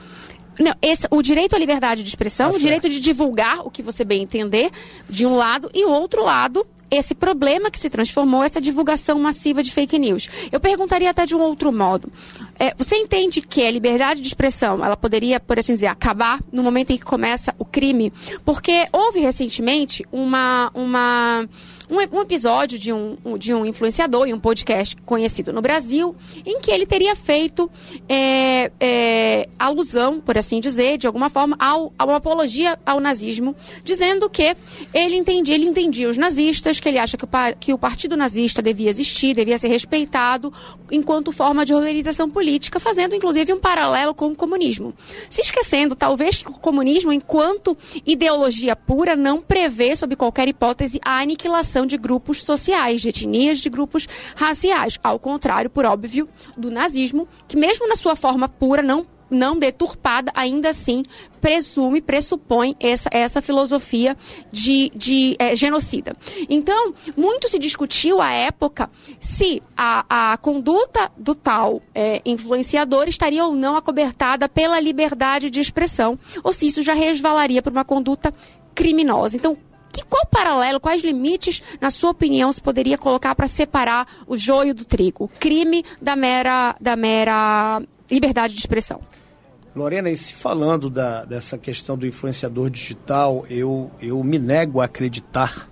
Não, 0.59 0.75
esse, 0.83 1.07
o 1.09 1.23
direito 1.23 1.55
à 1.55 1.59
liberdade 1.59 2.03
de 2.03 2.09
expressão, 2.09 2.51
tá 2.51 2.57
o 2.57 2.59
direito 2.59 2.89
de 2.89 2.99
divulgar 2.99 3.65
o 3.65 3.71
que 3.71 3.81
você 3.81 4.05
bem 4.05 4.23
entender, 4.25 4.73
de 5.09 5.25
um 5.25 5.37
lado, 5.37 5.71
e 5.73 5.85
o 5.85 5.91
outro 5.93 6.25
lado, 6.25 6.67
esse 6.91 7.15
problema 7.15 7.71
que 7.71 7.79
se 7.79 7.91
transformou 7.91 8.43
essa 8.43 8.61
divulgação 8.61 9.19
massiva 9.19 9.63
de 9.63 9.73
fake 9.73 9.99
news. 9.99 10.29
Eu 10.51 10.61
perguntaria 10.61 11.11
até 11.11 11.27
de 11.27 11.35
um 11.35 11.41
outro 11.41 11.73
modo. 11.73 12.13
É, 12.59 12.75
você 12.77 12.97
entende 12.97 13.41
que 13.41 13.67
a 13.67 13.71
liberdade 13.71 14.21
de 14.21 14.29
expressão 14.29 14.85
ela 14.85 14.97
poderia, 14.97 15.39
por 15.41 15.59
assim 15.59 15.75
dizer, 15.75 15.87
acabar 15.87 16.41
no 16.53 16.63
momento 16.63 16.91
em 16.91 16.97
que 16.97 17.05
começa 17.05 17.55
o 17.59 17.65
crime? 17.65 18.13
Porque 18.45 18.87
houve 18.93 19.21
recentemente 19.21 20.05
uma, 20.13 20.71
uma 20.75 21.49
um, 21.89 21.97
um 22.17 22.21
episódio 22.21 22.79
de 22.79 22.93
um, 22.93 23.17
de 23.39 23.55
um 23.55 23.65
influenciador 23.65 24.27
em 24.27 24.33
um 24.33 24.41
podcast 24.41 24.97
conhecido 25.05 25.53
no 25.53 25.63
Brasil, 25.63 26.15
em 26.45 26.61
que 26.61 26.71
ele 26.71 26.87
teria 26.87 27.15
feito 27.15 27.71
é, 28.09 28.71
é, 28.81 29.49
alusão, 29.59 30.21
por 30.21 30.37
assim 30.37 30.61
dizer, 30.61 30.99
de 30.99 31.07
alguma 31.07 31.31
forma, 31.31 31.57
ao, 31.59 31.93
a 31.99 32.05
uma 32.05 32.17
apologia 32.17 32.79
ao 32.85 33.01
nazismo, 33.01 33.55
dizendo 33.85 34.29
que 34.29 34.57
ele 34.93 35.17
entendia, 35.17 35.55
ele 35.55 35.67
entendia 35.67 36.09
os 36.09 36.17
nazistas, 36.17 36.81
que 36.81 36.89
ele 36.89 36.99
acha 36.99 37.17
que 37.17 37.25
o, 37.25 37.29
que 37.59 37.73
o 37.73 37.79
partido 37.79 38.17
nazista 38.17 38.61
devia 38.61 38.91
existir, 38.91 39.35
devia 39.35 39.59
ser 39.59 39.69
respeitado 39.69 40.53
enquanto 40.91 41.33
forma 41.33 41.65
de 41.65 41.75
organização 41.75 42.29
política, 42.29 42.81
fazendo 42.81 43.15
inclusive 43.15 43.53
um 43.53 43.61
paralelo 43.61 44.15
com 44.15 44.29
o 44.29 44.37
comunismo. 44.37 44.95
Se 45.29 45.41
esquecendo, 45.41 45.95
talvez, 45.95 46.43
que 46.43 46.51
o 46.51 46.55
comunismo, 46.55 47.13
enquanto 47.13 47.77
ideologia 48.05 48.75
pura, 48.75 49.15
não 49.15 49.41
prevê, 49.41 49.95
sob 49.95 50.17
qualquer 50.17 50.49
hipótese, 50.49 51.01
a 51.05 51.21
aniquilação 51.21 51.76
de 51.85 51.99
grupos 51.99 52.43
sociais, 52.43 53.01
de 53.01 53.09
etnias, 53.09 53.59
de 53.59 53.69
grupos 53.69 54.07
raciais. 54.37 54.99
Ao 55.03 55.19
contrário, 55.19 55.69
por 55.69 55.85
óbvio, 55.85 56.29
do 56.57 56.71
nazismo, 56.71 57.27
que 57.49 57.57
mesmo 57.57 57.89
na 57.89 57.97
sua 57.97 58.15
forma 58.15 58.49
pura 58.49 58.83
não 58.83 59.05
não 59.31 59.59
deturpada, 59.59 60.31
ainda 60.35 60.71
assim 60.71 61.03
presume, 61.41 62.01
pressupõe 62.01 62.75
essa, 62.81 63.09
essa 63.13 63.43
filosofia 63.43 64.17
de, 64.51 64.91
de 64.95 65.37
é, 65.39 65.55
genocida. 65.55 66.17
Então, 66.49 66.95
muito 67.17 67.49
se 67.49 67.59
discutiu 67.59 68.21
à 68.21 68.33
época 68.33 68.91
se 69.21 69.63
a, 69.77 70.33
a 70.33 70.37
conduta 70.37 71.11
do 71.17 71.35
tal 71.35 71.83
é, 71.95 72.21
influenciador 72.25 73.09
estaria 73.09 73.45
ou 73.45 73.55
não 73.55 73.77
acobertada 73.77 74.49
pela 74.49 74.81
liberdade 74.81 75.51
de 75.51 75.61
expressão, 75.61 76.19
ou 76.43 76.53
se 76.53 76.67
isso 76.67 76.83
já 76.83 76.95
resvalaria 76.95 77.63
para 77.63 77.73
uma 77.73 77.85
conduta 77.85 78.33
criminosa. 78.75 79.37
Então, 79.37 79.57
que, 79.97 80.05
qual 80.05 80.27
paralelo, 80.27 80.79
quais 80.79 81.03
limites, 81.03 81.63
na 81.81 81.91
sua 81.91 82.11
opinião, 82.11 82.53
se 82.53 82.61
poderia 82.61 82.99
colocar 82.99 83.35
para 83.35 83.49
separar 83.49 84.07
o 84.27 84.37
joio 84.37 84.75
do 84.75 84.85
trigo, 84.85 85.25
o 85.25 85.29
crime 85.29 85.83
da 86.01 86.15
mera, 86.15 86.77
da 86.81 86.95
mera 86.95 87.83
liberdade 88.11 88.55
de 88.55 88.61
expressão? 88.61 89.01
Lorena, 89.75 90.11
e 90.11 90.17
se 90.17 90.35
falando 90.35 90.89
da, 90.89 91.25
dessa 91.25 91.59
questão 91.59 91.97
do 91.97 92.07
influenciador 92.07 92.71
digital, 92.71 93.45
eu, 93.49 93.91
eu 94.01 94.23
me 94.23 94.39
nego 94.39 94.81
a 94.81 94.85
acreditar 94.85 95.69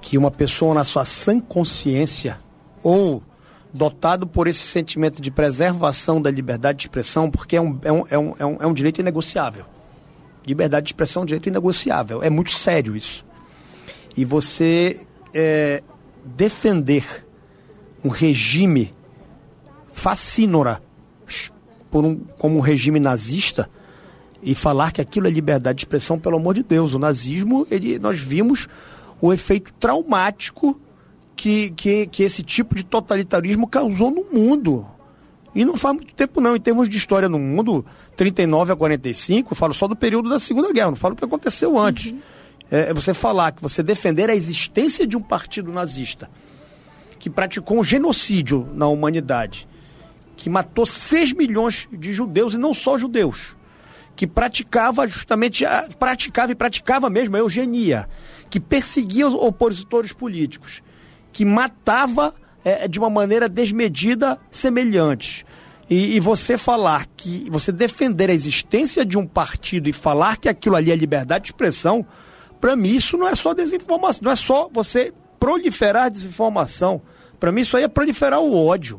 que 0.00 0.18
uma 0.18 0.30
pessoa 0.30 0.74
na 0.74 0.84
sua 0.84 1.04
sã 1.04 1.40
consciência 1.40 2.38
ou 2.82 3.22
dotado 3.72 4.26
por 4.26 4.46
esse 4.46 4.60
sentimento 4.60 5.20
de 5.20 5.30
preservação 5.30 6.20
da 6.20 6.30
liberdade 6.30 6.78
de 6.78 6.84
expressão, 6.84 7.30
porque 7.30 7.56
é 7.56 7.60
um, 7.60 7.78
é 7.82 7.92
um, 7.92 8.04
é 8.08 8.18
um, 8.18 8.34
é 8.38 8.46
um, 8.46 8.56
é 8.60 8.66
um 8.66 8.74
direito 8.74 9.00
inegociável. 9.00 9.66
Liberdade 10.46 10.84
de 10.84 10.88
expressão 10.88 11.22
é 11.22 11.24
um 11.24 11.26
direito 11.26 11.48
inegociável. 11.48 12.22
É 12.22 12.30
muito 12.30 12.50
sério 12.50 12.96
isso. 12.96 13.24
E 14.16 14.24
você 14.24 15.00
é, 15.32 15.82
defender 16.24 17.26
um 18.04 18.08
regime 18.08 18.92
fascínora 19.92 20.82
por 21.90 22.04
um, 22.04 22.16
como 22.38 22.58
um 22.58 22.60
regime 22.60 23.00
nazista 23.00 23.68
e 24.42 24.54
falar 24.54 24.92
que 24.92 25.00
aquilo 25.00 25.26
é 25.26 25.30
liberdade 25.30 25.78
de 25.78 25.84
expressão, 25.84 26.18
pelo 26.18 26.36
amor 26.36 26.54
de 26.54 26.62
Deus. 26.62 26.92
O 26.92 26.98
nazismo, 26.98 27.66
ele, 27.70 27.98
nós 27.98 28.18
vimos 28.20 28.68
o 29.20 29.32
efeito 29.32 29.72
traumático 29.80 30.78
que, 31.34 31.70
que, 31.70 32.06
que 32.06 32.22
esse 32.22 32.42
tipo 32.42 32.74
de 32.74 32.84
totalitarismo 32.84 33.66
causou 33.66 34.10
no 34.10 34.24
mundo. 34.30 34.86
E 35.54 35.64
não 35.64 35.76
faz 35.76 35.96
muito 35.96 36.14
tempo 36.14 36.40
não, 36.40 36.56
em 36.56 36.60
termos 36.60 36.88
de 36.88 36.96
história 36.96 37.28
no 37.28 37.38
mundo, 37.38 37.84
39 38.16 38.72
a 38.72 38.76
45, 38.76 39.54
falo 39.54 39.72
só 39.72 39.86
do 39.86 39.94
período 39.94 40.28
da 40.28 40.38
Segunda 40.38 40.72
Guerra, 40.72 40.90
não 40.90 40.96
falo 40.96 41.14
o 41.14 41.16
que 41.16 41.24
aconteceu 41.24 41.78
antes. 41.78 42.10
Uhum. 42.10 42.20
É, 42.70 42.92
você 42.92 43.14
falar 43.14 43.52
que 43.52 43.62
você 43.62 43.82
defender 43.82 44.28
a 44.30 44.34
existência 44.34 45.06
de 45.06 45.16
um 45.16 45.22
partido 45.22 45.70
nazista 45.70 46.28
que 47.18 47.30
praticou 47.30 47.78
um 47.78 47.84
genocídio 47.84 48.68
na 48.72 48.88
humanidade 48.88 49.68
que 50.36 50.50
matou 50.50 50.84
6 50.84 51.32
milhões 51.32 51.88
de 51.92 52.12
judeus, 52.12 52.54
e 52.54 52.58
não 52.58 52.74
só 52.74 52.98
judeus, 52.98 53.56
que 54.16 54.26
praticava 54.26 55.06
justamente, 55.06 55.64
praticava 55.98 56.52
e 56.52 56.54
praticava 56.54 57.10
mesmo 57.10 57.36
a 57.36 57.38
eugenia, 57.38 58.08
que 58.50 58.60
perseguia 58.60 59.26
os 59.26 59.34
opositores 59.34 60.12
políticos, 60.12 60.82
que 61.32 61.44
matava 61.44 62.34
é, 62.64 62.88
de 62.88 62.98
uma 62.98 63.10
maneira 63.10 63.48
desmedida 63.48 64.38
semelhantes. 64.50 65.44
E, 65.88 66.16
e, 66.16 66.20
você 66.20 66.56
falar 66.56 67.06
que, 67.14 67.46
você 67.50 67.70
defender 67.70 68.30
a 68.30 68.32
existência 68.32 69.04
de 69.04 69.18
um 69.18 69.26
partido 69.26 69.88
e 69.88 69.92
falar 69.92 70.38
que 70.38 70.48
aquilo 70.48 70.76
ali 70.76 70.90
é 70.90 70.96
liberdade 70.96 71.44
de 71.44 71.50
expressão, 71.50 72.06
para 72.58 72.74
mim 72.74 72.96
isso 72.96 73.18
não 73.18 73.28
é 73.28 73.34
só 73.34 73.52
desinformação, 73.52 74.22
não 74.24 74.32
é 74.32 74.36
só 74.36 74.70
você 74.72 75.12
proliferar 75.38 76.10
desinformação. 76.10 77.02
Para 77.38 77.52
mim 77.52 77.60
isso 77.60 77.76
aí 77.76 77.84
é 77.84 77.88
proliferar 77.88 78.40
o 78.40 78.66
ódio. 78.66 78.98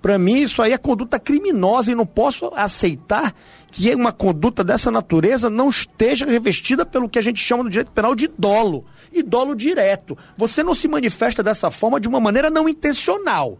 Para 0.00 0.18
mim, 0.18 0.42
isso 0.42 0.62
aí 0.62 0.72
é 0.72 0.78
conduta 0.78 1.18
criminosa 1.18 1.90
e 1.90 1.94
não 1.94 2.06
posso 2.06 2.52
aceitar 2.54 3.34
que 3.70 3.92
uma 3.94 4.12
conduta 4.12 4.62
dessa 4.62 4.90
natureza 4.90 5.50
não 5.50 5.68
esteja 5.68 6.24
revestida 6.24 6.86
pelo 6.86 7.08
que 7.08 7.18
a 7.18 7.22
gente 7.22 7.40
chama 7.40 7.64
no 7.64 7.70
direito 7.70 7.90
penal 7.90 8.14
de 8.14 8.28
dolo. 8.28 8.84
E 9.12 9.22
dolo 9.22 9.54
direto. 9.54 10.16
Você 10.36 10.62
não 10.62 10.74
se 10.74 10.86
manifesta 10.86 11.42
dessa 11.42 11.70
forma 11.70 11.98
de 11.98 12.08
uma 12.08 12.20
maneira 12.20 12.48
não 12.48 12.68
intencional. 12.68 13.58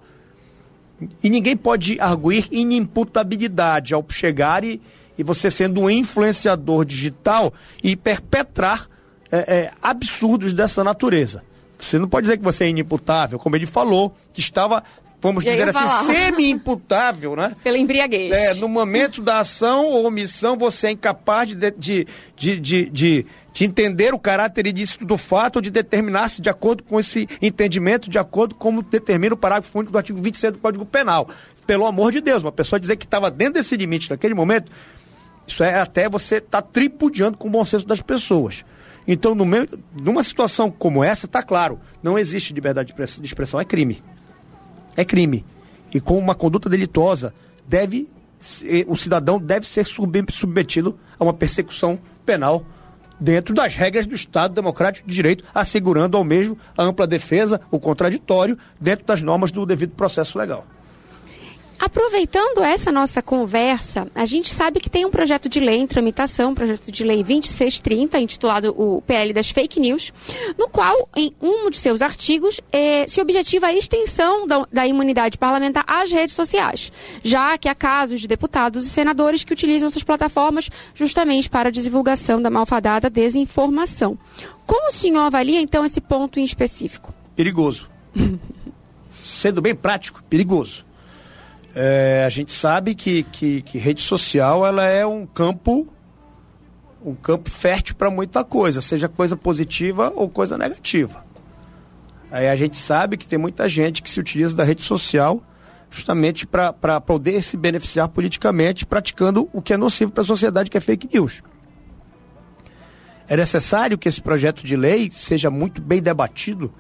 E 1.23 1.31
ninguém 1.31 1.57
pode 1.57 2.01
arguir 2.01 2.47
inimputabilidade 2.51 3.95
ao 3.95 4.05
chegar 4.09 4.65
e, 4.65 4.81
e 5.17 5.23
você 5.23 5.51
sendo 5.51 5.83
um 5.83 5.91
influenciador 5.91 6.85
digital 6.85 7.53
e 7.83 7.97
perpetrar 7.97 8.89
é, 9.31 9.37
é, 9.37 9.73
absurdos 9.83 10.53
dessa 10.53 10.83
natureza. 10.83 11.43
Você 11.79 11.99
não 11.99 12.09
pode 12.09 12.25
dizer 12.25 12.39
que 12.39 12.45
você 12.45 12.65
é 12.65 12.69
inimputável, 12.69 13.39
como 13.39 13.55
ele 13.55 13.67
falou, 13.67 14.15
que 14.33 14.41
estava 14.41 14.83
vamos 15.21 15.45
dizer 15.45 15.69
assim, 15.69 16.13
semi-imputável, 16.13 17.35
né? 17.35 17.55
Pela 17.63 17.79
embriaguez. 17.79 18.37
É, 18.37 18.55
no 18.55 18.69
momento 18.69 19.21
da 19.21 19.41
ação 19.41 19.87
ou 19.87 20.07
omissão, 20.07 20.57
você 20.57 20.89
é 20.89 20.91
incapaz 20.93 21.49
de, 21.49 21.57
de, 21.57 22.07
de, 22.37 22.61
de, 22.61 22.91
de, 22.91 23.27
de 23.53 23.65
entender 23.65 24.15
o 24.15 24.19
caráter 24.19 24.67
ilícito 24.67 25.05
do 25.05 25.19
fato 25.19 25.57
ou 25.57 25.63
de 25.63 25.71
determinar-se 25.71 26.41
de 26.41 26.49
acordo 26.49 26.83
com 26.83 26.99
esse 26.99 27.29
entendimento, 27.43 28.09
de 28.09 28.19
acordo 28.19 28.55
com 28.55 28.69
como 28.69 28.83
determina 28.83 29.35
o 29.35 29.39
parágrafo 29.39 29.79
único 29.79 29.93
do 29.93 29.99
artigo 29.99 30.21
26 30.21 30.53
do 30.53 30.59
Código 30.59 30.85
Penal. 30.85 31.29
Pelo 31.67 31.87
amor 31.87 32.13
de 32.13 32.21
Deus, 32.21 32.43
uma 32.43 32.53
pessoa 32.53 32.79
dizer 32.79 32.97
que 32.97 33.07
estava 33.07 33.31
dentro 33.31 33.55
desse 33.55 33.77
limite 33.77 34.11
naquele 34.11 34.35
momento, 34.35 34.71
isso 35.47 35.65
é 35.65 35.81
até 35.81 36.09
você 36.09 36.37
estar 36.37 36.61
tá 36.61 36.69
tripudiando 36.71 37.39
com 37.39 37.49
o 37.49 37.51
bom 37.51 37.65
senso 37.65 37.87
das 37.87 38.03
pessoas. 38.03 38.65
Então, 39.07 39.35
no 39.35 39.47
meio, 39.47 39.67
numa 39.95 40.23
situação 40.23 40.71
como 40.71 41.03
essa, 41.03 41.25
está 41.25 41.43
claro, 41.43 41.81
não 42.03 42.19
existe 42.19 42.53
liberdade 42.53 42.95
de 42.95 43.27
expressão, 43.27 43.59
é 43.59 43.65
crime 43.65 44.03
é 44.99 45.05
crime. 45.05 45.45
E 45.95 46.01
com 46.01 46.19
uma 46.19 46.35
conduta 46.35 46.69
delitosa, 46.69 47.33
deve 47.67 48.11
o 48.87 48.97
cidadão 48.97 49.39
deve 49.39 49.67
ser 49.67 49.85
submetido 49.85 50.97
a 51.19 51.25
uma 51.25 51.33
persecução 51.33 51.99
penal 52.25 52.65
dentro 53.19 53.53
das 53.53 53.75
regras 53.75 54.07
do 54.07 54.15
Estado 54.15 54.55
Democrático 54.55 55.09
de 55.09 55.15
Direito, 55.15 55.45
assegurando 55.53 56.17
ao 56.17 56.23
mesmo 56.23 56.57
a 56.77 56.85
ampla 56.85 57.05
defesa, 57.05 57.61
o 57.69 57.81
contraditório, 57.81 58.57
dentro 58.81 59.05
das 59.07 59.23
normas 59.23 59.51
do 59.51 59.67
devido 59.67 59.91
processo 59.91 60.39
legal. 60.39 60.65
Aproveitando 61.79 62.65
essa 62.65 62.91
nossa 62.91 63.23
conversa, 63.23 64.09
a 64.13 64.27
gente 64.27 64.53
sabe 64.53 64.81
que 64.81 64.91
tem 64.91 65.07
um 65.07 65.11
projeto 65.11 65.49
de 65.49 65.61
lei 65.61 65.79
em 65.79 65.87
tramitação, 65.87 66.53
projeto 66.53 66.91
de 66.91 67.05
lei 67.05 67.19
2630, 67.19 68.19
intitulado 68.19 68.75
o 68.77 69.01
PL 69.03 69.33
das 69.33 69.51
Fake 69.51 69.79
News, 69.79 70.13
no 70.59 70.69
qual, 70.69 71.09
em 71.17 71.33
um 71.41 71.71
de 71.71 71.79
seus 71.79 72.03
artigos, 72.03 72.61
eh, 72.73 73.07
se 73.07 73.21
objetiva 73.21 73.69
a 73.69 73.73
extensão 73.73 74.45
da, 74.45 74.67
da, 74.73 74.87
imunidade 74.89 75.39
parlamentar 75.39 75.85
às 75.87 76.11
redes 76.11 76.35
sociais, 76.35 76.91
já 77.23 77.57
que 77.57 77.69
há 77.69 77.75
casos 77.77 78.21
de 78.21 78.27
deputados 78.27 78.85
e 78.85 78.91
senadores 78.91 79.45
que 79.45 79.53
utilizam 79.53 79.87
essas 79.87 80.03
plataformas 80.03 80.69
justamente 80.95 81.49
para 81.49 81.69
a 81.69 81.73
divulgação 81.73 82.43
da 82.43 82.51
malfadada 82.51 83.09
desinformação. 83.09 84.19
Como 84.67 84.91
o 84.91 84.95
senhor 84.95 85.21
avalia, 85.21 85.61
então, 85.61 85.85
esse 85.85 86.01
ponto 86.01 86.41
em 86.41 86.45
específico? 86.45 87.15
Perigoso. 87.37 87.89
Sendo 89.23 89.63
bem 89.63 89.77
prático, 89.77 90.23
perigoso 90.29 90.88
é, 91.81 92.25
a 92.27 92.29
gente 92.29 92.51
sabe 92.51 92.93
que, 92.93 93.23
que, 93.23 93.63
que, 93.63 93.79
rede 93.79 94.03
social 94.03 94.67
ela 94.67 94.85
é 94.85 95.07
um 95.07 95.25
campo 95.25 95.87
um 97.01 97.15
campo 97.15 97.49
fértil 97.49 97.95
para 97.95 98.11
muita 98.11 98.43
coisa, 98.43 98.81
seja 98.81 99.09
coisa 99.09 99.37
positiva 99.37 100.13
ou 100.17 100.29
coisa 100.29 100.59
negativa. 100.59 101.25
Aí 102.33 102.49
a 102.49 102.57
gente 102.57 102.77
sabe 102.77 103.17
que 103.17 103.29
tem 103.29 103.39
muita 103.39 103.69
gente 103.69 104.03
que 104.03 104.11
se 104.11 104.19
utiliza 104.19 104.57
da 104.57 104.65
rede 104.65 104.83
social 104.83 105.41
justamente 105.89 106.49
para 106.49 107.01
poder 107.01 107.45
se 107.45 107.57
beneficiar 107.57 108.09
politicamente, 108.09 108.85
praticando 108.85 109.49
o 109.53 109.63
que 109.63 109.73
é 109.73 109.77
nocivo 109.77 110.11
para 110.11 110.25
a 110.25 110.27
sociedade, 110.27 110.69
que 110.69 110.77
é 110.77 110.81
fake 110.81 111.09
news. 111.15 111.45
É 113.29 113.37
necessário 113.37 113.97
que 113.97 114.09
esse 114.09 114.21
projeto 114.21 114.67
de 114.67 114.77
lei 114.77 115.11
seja 115.13 115.49
muito 115.49 115.81
bem 115.81 116.03
debatido 116.03 116.75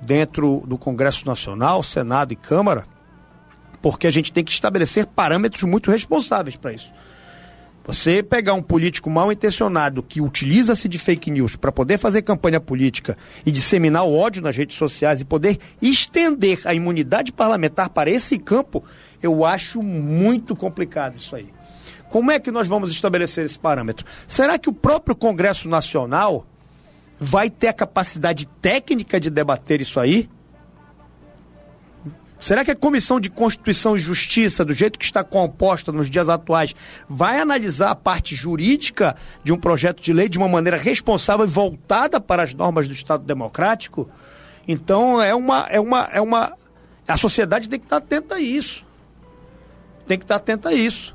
dentro 0.00 0.64
do 0.66 0.76
Congresso 0.76 1.24
Nacional, 1.24 1.80
Senado 1.84 2.32
e 2.32 2.36
Câmara, 2.36 2.84
porque 3.82 4.06
a 4.06 4.10
gente 4.10 4.32
tem 4.32 4.44
que 4.44 4.52
estabelecer 4.52 5.04
parâmetros 5.06 5.64
muito 5.64 5.90
responsáveis 5.90 6.56
para 6.56 6.72
isso. 6.72 6.92
Você 7.84 8.22
pegar 8.22 8.54
um 8.54 8.62
político 8.62 9.10
mal 9.10 9.32
intencionado 9.32 10.04
que 10.04 10.20
utiliza-se 10.20 10.86
de 10.86 10.98
fake 10.98 11.32
news 11.32 11.56
para 11.56 11.72
poder 11.72 11.98
fazer 11.98 12.22
campanha 12.22 12.60
política 12.60 13.18
e 13.44 13.50
disseminar 13.50 14.04
o 14.04 14.16
ódio 14.16 14.40
nas 14.40 14.56
redes 14.56 14.76
sociais 14.76 15.20
e 15.20 15.24
poder 15.24 15.58
estender 15.80 16.60
a 16.64 16.72
imunidade 16.72 17.32
parlamentar 17.32 17.88
para 17.88 18.08
esse 18.08 18.38
campo, 18.38 18.84
eu 19.20 19.44
acho 19.44 19.82
muito 19.82 20.54
complicado 20.54 21.16
isso 21.16 21.34
aí. 21.34 21.52
Como 22.08 22.30
é 22.30 22.38
que 22.38 22.52
nós 22.52 22.68
vamos 22.68 22.92
estabelecer 22.92 23.44
esse 23.44 23.58
parâmetro? 23.58 24.06
Será 24.28 24.58
que 24.58 24.68
o 24.68 24.72
próprio 24.72 25.16
Congresso 25.16 25.68
Nacional 25.68 26.46
vai 27.18 27.50
ter 27.50 27.68
a 27.68 27.72
capacidade 27.72 28.46
técnica 28.60 29.18
de 29.18 29.28
debater 29.28 29.80
isso 29.80 29.98
aí? 29.98 30.28
Será 32.42 32.64
que 32.64 32.72
a 32.72 32.76
Comissão 32.76 33.20
de 33.20 33.30
Constituição 33.30 33.96
e 33.96 34.00
Justiça, 34.00 34.64
do 34.64 34.74
jeito 34.74 34.98
que 34.98 35.04
está 35.04 35.22
composta 35.22 35.92
nos 35.92 36.10
dias 36.10 36.28
atuais, 36.28 36.74
vai 37.08 37.38
analisar 37.38 37.92
a 37.92 37.94
parte 37.94 38.34
jurídica 38.34 39.14
de 39.44 39.52
um 39.52 39.56
projeto 39.56 40.02
de 40.02 40.12
lei 40.12 40.28
de 40.28 40.38
uma 40.38 40.48
maneira 40.48 40.76
responsável 40.76 41.46
e 41.46 41.48
voltada 41.48 42.20
para 42.20 42.42
as 42.42 42.52
normas 42.52 42.88
do 42.88 42.94
Estado 42.94 43.22
Democrático? 43.22 44.10
Então 44.66 45.22
é 45.22 45.32
uma 45.32 45.68
é 45.70 45.78
uma 45.78 46.10
é 46.12 46.20
uma 46.20 46.52
a 47.06 47.16
sociedade 47.16 47.68
tem 47.68 47.78
que 47.78 47.86
estar 47.86 47.98
atenta 47.98 48.34
a 48.34 48.40
isso. 48.40 48.84
Tem 50.08 50.18
que 50.18 50.24
estar 50.24 50.34
atenta 50.34 50.70
a 50.70 50.74
isso. 50.74 51.14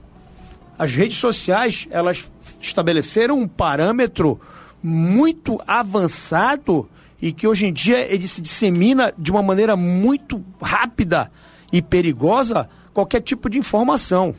As 0.79 0.93
redes 0.93 1.17
sociais, 1.17 1.89
elas 1.91 2.31
estabeleceram 2.61 3.37
um 3.37 3.49
parâmetro 3.49 4.39
muito 4.81 5.61
avançado 5.67 6.89
e 7.21 7.31
que 7.31 7.47
hoje 7.47 7.65
em 7.65 7.73
dia 7.73 7.99
ele 8.11 8.27
se 8.27 8.41
dissemina 8.41 9.13
de 9.17 9.31
uma 9.31 9.41
maneira 9.41 9.75
muito 9.75 10.43
rápida 10.61 11.31
e 11.71 11.81
perigosa 11.81 12.69
qualquer 12.93 13.21
tipo 13.21 13.49
de 13.49 13.57
informação. 13.57 14.35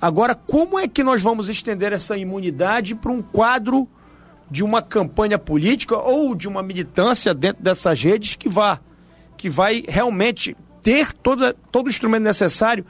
Agora, 0.00 0.34
como 0.34 0.78
é 0.78 0.86
que 0.86 1.02
nós 1.02 1.22
vamos 1.22 1.48
estender 1.48 1.92
essa 1.92 2.16
imunidade 2.16 2.94
para 2.94 3.10
um 3.10 3.22
quadro 3.22 3.88
de 4.50 4.62
uma 4.62 4.82
campanha 4.82 5.38
política 5.38 5.96
ou 5.96 6.34
de 6.34 6.46
uma 6.46 6.62
militância 6.62 7.34
dentro 7.34 7.62
dessas 7.62 8.00
redes 8.02 8.36
que 8.36 8.48
vá 8.48 8.78
que 9.36 9.50
vai 9.50 9.84
realmente 9.86 10.56
ter 10.82 11.12
toda, 11.12 11.54
todo 11.70 11.86
o 11.86 11.90
instrumento 11.90 12.22
necessário 12.22 12.86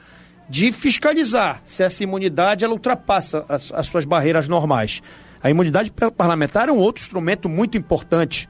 de 0.49 0.71
fiscalizar 0.71 1.61
se 1.65 1.83
essa 1.83 2.03
imunidade 2.03 2.63
ela 2.63 2.73
ultrapassa 2.73 3.43
as, 3.49 3.71
as 3.73 3.87
suas 3.87 4.05
barreiras 4.05 4.47
normais. 4.47 5.01
A 5.47 5.49
imunidade 5.49 5.93
parlamentar 6.17 6.67
é 6.67 6.73
um 6.73 6.77
outro 6.77 7.01
instrumento 7.01 7.47
muito 7.47 7.77
importante. 7.77 8.49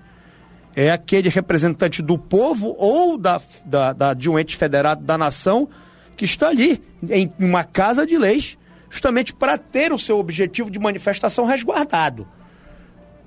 É 0.76 0.90
aquele 0.92 1.30
representante 1.30 2.02
do 2.02 2.18
povo 2.18 2.76
ou 2.76 3.20
da, 3.20 3.40
da, 3.64 3.94
da, 3.94 4.14
de 4.16 4.28
um 4.28 4.40
ente 4.40 4.58
federado 4.58 5.04
da 5.04 5.16
nação 5.16 5.70
que 6.16 6.26
está 6.26 6.48
ali, 6.48 6.82
em 7.08 7.32
uma 7.38 7.64
casa 7.64 8.04
de 8.04 8.18
leis, 8.18 8.58
justamente 8.90 9.32
para 9.32 9.60
ter 9.60 9.94
o 9.94 10.00
seu 10.00 10.18
objetivo 10.18 10.72
de 10.72 10.80
manifestação 10.80 11.46
resguardado. 11.46 12.28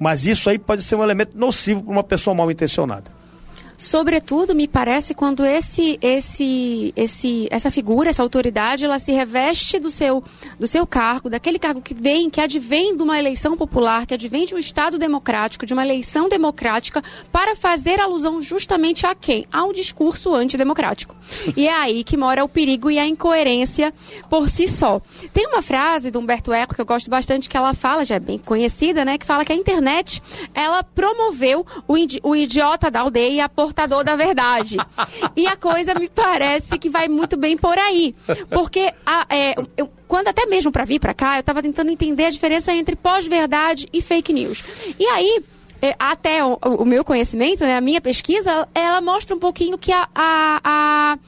Mas 0.00 0.26
isso 0.26 0.50
aí 0.50 0.58
pode 0.58 0.82
ser 0.82 0.96
um 0.96 1.04
elemento 1.04 1.38
nocivo 1.38 1.80
para 1.80 1.92
uma 1.92 2.02
pessoa 2.02 2.34
mal 2.34 2.50
intencionada. 2.50 3.12
Sobretudo, 3.80 4.54
me 4.54 4.68
parece, 4.68 5.14
quando 5.14 5.42
esse, 5.42 5.98
esse, 6.02 6.92
esse, 6.94 7.48
essa 7.50 7.70
figura, 7.70 8.10
essa 8.10 8.22
autoridade, 8.22 8.84
ela 8.84 8.98
se 8.98 9.10
reveste 9.10 9.78
do 9.78 9.88
seu, 9.88 10.22
do 10.58 10.66
seu 10.66 10.86
cargo, 10.86 11.30
daquele 11.30 11.58
cargo 11.58 11.80
que 11.80 11.94
vem, 11.94 12.28
que 12.28 12.42
advém 12.42 12.94
de 12.94 13.02
uma 13.02 13.18
eleição 13.18 13.56
popular, 13.56 14.04
que 14.04 14.12
advém 14.12 14.44
de 14.44 14.54
um 14.54 14.58
Estado 14.58 14.98
democrático, 14.98 15.64
de 15.64 15.72
uma 15.72 15.82
eleição 15.82 16.28
democrática, 16.28 17.02
para 17.32 17.56
fazer 17.56 17.98
alusão 17.98 18.42
justamente 18.42 19.06
a 19.06 19.14
quem? 19.14 19.46
A 19.50 19.64
um 19.64 19.72
discurso 19.72 20.34
antidemocrático. 20.34 21.16
E 21.56 21.66
é 21.66 21.74
aí 21.74 22.04
que 22.04 22.16
mora 22.16 22.44
o 22.44 22.48
perigo 22.48 22.90
e 22.90 22.98
a 22.98 23.06
incoerência 23.06 23.92
por 24.28 24.48
si 24.48 24.68
só. 24.68 25.00
Tem 25.32 25.46
uma 25.46 25.62
frase 25.62 26.10
do 26.10 26.18
Humberto 26.18 26.52
Eco 26.52 26.74
que 26.74 26.80
eu 26.80 26.86
gosto 26.86 27.10
bastante, 27.10 27.48
que 27.48 27.56
ela 27.56 27.74
fala, 27.74 28.04
já 28.04 28.16
é 28.16 28.20
bem 28.20 28.38
conhecida, 28.38 29.04
né? 29.04 29.18
Que 29.18 29.26
fala 29.26 29.44
que 29.44 29.52
a 29.52 29.56
internet, 29.56 30.22
ela 30.54 30.82
promoveu 30.82 31.66
o, 31.88 31.94
o 32.22 32.36
idiota 32.36 32.90
da 32.90 33.00
aldeia 33.00 33.48
por 33.48 33.69
portador 33.70 34.02
da 34.02 34.16
verdade. 34.16 34.76
e 35.36 35.46
a 35.46 35.56
coisa 35.56 35.94
me 35.94 36.08
parece 36.08 36.76
que 36.78 36.90
vai 36.90 37.08
muito 37.08 37.36
bem 37.36 37.56
por 37.56 37.78
aí. 37.78 38.14
Porque 38.50 38.92
a, 39.06 39.26
é, 39.30 39.54
eu, 39.76 39.90
quando 40.08 40.28
até 40.28 40.44
mesmo 40.46 40.72
para 40.72 40.84
vir 40.84 40.98
para 40.98 41.14
cá, 41.14 41.36
eu 41.36 41.40
estava 41.40 41.62
tentando 41.62 41.90
entender 41.90 42.26
a 42.26 42.30
diferença 42.30 42.72
entre 42.72 42.96
pós-verdade 42.96 43.88
e 43.92 44.02
fake 44.02 44.32
news. 44.32 44.62
E 44.98 45.06
aí 45.06 45.42
até 45.98 46.44
o, 46.44 46.58
o, 46.62 46.84
meu 46.84 47.04
conhecimento, 47.04 47.64
né, 47.64 47.76
a 47.76 47.80
minha 47.80 48.00
pesquisa, 48.00 48.68
ela 48.74 49.00
mostra 49.00 49.34
um 49.34 49.38
pouquinho 49.38 49.78
que 49.78 49.92
a, 49.92 50.08
a, 50.14 50.60
a, 50.62 51.18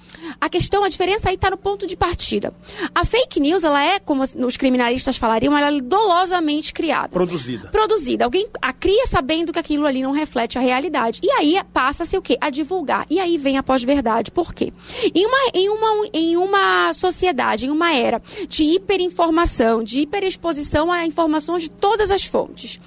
a 0.41 0.49
questão, 0.49 0.85
a 0.85 0.89
diferença 0.89 1.29
aí 1.29 1.35
está 1.35 1.51
no 1.51 1.57
ponto 1.57 1.87
de 1.87 1.97
partida. 1.97 2.53
A 2.95 3.05
fake 3.05 3.41
news, 3.41 3.65
ela 3.65 3.83
é, 3.83 3.99
como 3.99 4.23
os 4.23 4.57
criminalistas 4.57 5.17
falariam, 5.17 5.57
ela 5.57 5.77
é 5.77 5.81
dolosamente 5.81 6.73
criada. 6.73 7.09
Produzida. 7.09 7.69
Produzida. 7.69 8.25
Alguém 8.25 8.47
a 8.61 8.73
cria 8.73 9.07
sabendo 9.07 9.53
que 9.53 9.59
aquilo 9.59 9.87
ali 9.87 10.03
não 10.03 10.13
reflete 10.13 10.59
a 10.59 10.61
realidade. 10.61 11.21
E 11.23 11.31
aí 11.31 11.59
passa-se 11.73 12.17
o 12.17 12.23
quê? 12.23 12.37
A 12.41 12.51
divulgar. 12.51 13.07
E 13.09 13.19
aí 13.19 13.39
vem 13.39 13.57
a 13.57 13.63
pós-verdade. 13.63 14.31
Por 14.31 14.53
quê? 14.55 14.73
Em 15.15 15.27
uma, 15.27 15.39
em, 15.55 15.69
uma, 15.69 16.09
em 16.13 16.37
uma 16.37 16.93
sociedade, 16.93 17.67
em 17.67 17.71
uma 17.71 17.95
era 17.95 18.23
de 18.49 18.65
hiperinformação, 18.65 19.83
de 19.83 20.01
hiperexposição 20.01 20.93
a 20.93 21.07
informações 21.07 21.63
de 21.63 21.71
todas 21.71 22.11
as 22.11 22.25
fontes, 22.25 22.81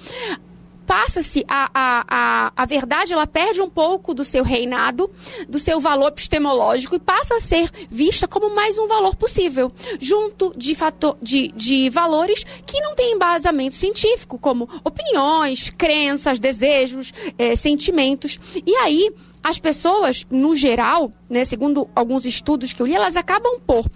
passa-se 0.86 1.44
a, 1.48 1.70
a, 1.74 2.04
a, 2.08 2.52
a 2.56 2.64
verdade, 2.64 3.12
ela 3.12 3.26
perde 3.26 3.60
um 3.60 3.68
pouco 3.68 4.14
do 4.14 4.24
seu 4.24 4.44
reinado, 4.44 5.10
do 5.48 5.58
seu 5.58 5.80
valor 5.80 6.08
epistemológico 6.08 6.94
e 6.94 6.98
passa 6.98 7.36
a 7.36 7.40
ser 7.40 7.70
vista 7.90 8.28
como 8.28 8.54
mais 8.54 8.78
um 8.78 8.86
valor 8.86 9.16
possível, 9.16 9.72
junto 10.00 10.52
de, 10.56 10.74
fator, 10.74 11.16
de, 11.20 11.48
de 11.48 11.90
valores 11.90 12.44
que 12.64 12.80
não 12.80 12.94
têm 12.94 13.14
embasamento 13.14 13.74
científico, 13.74 14.38
como 14.38 14.68
opiniões, 14.84 15.70
crenças, 15.70 16.38
desejos, 16.38 17.12
eh, 17.38 17.56
sentimentos. 17.56 18.38
E 18.64 18.74
aí, 18.76 19.10
as 19.42 19.58
pessoas, 19.58 20.26
no 20.28 20.56
geral, 20.56 21.12
né, 21.30 21.44
segundo 21.44 21.88
alguns 21.94 22.24
estudos 22.24 22.72
que 22.72 22.82
eu 22.82 22.86
li, 22.86 22.94
elas 22.94 23.14
acabam 23.14 23.60
por 23.64 23.86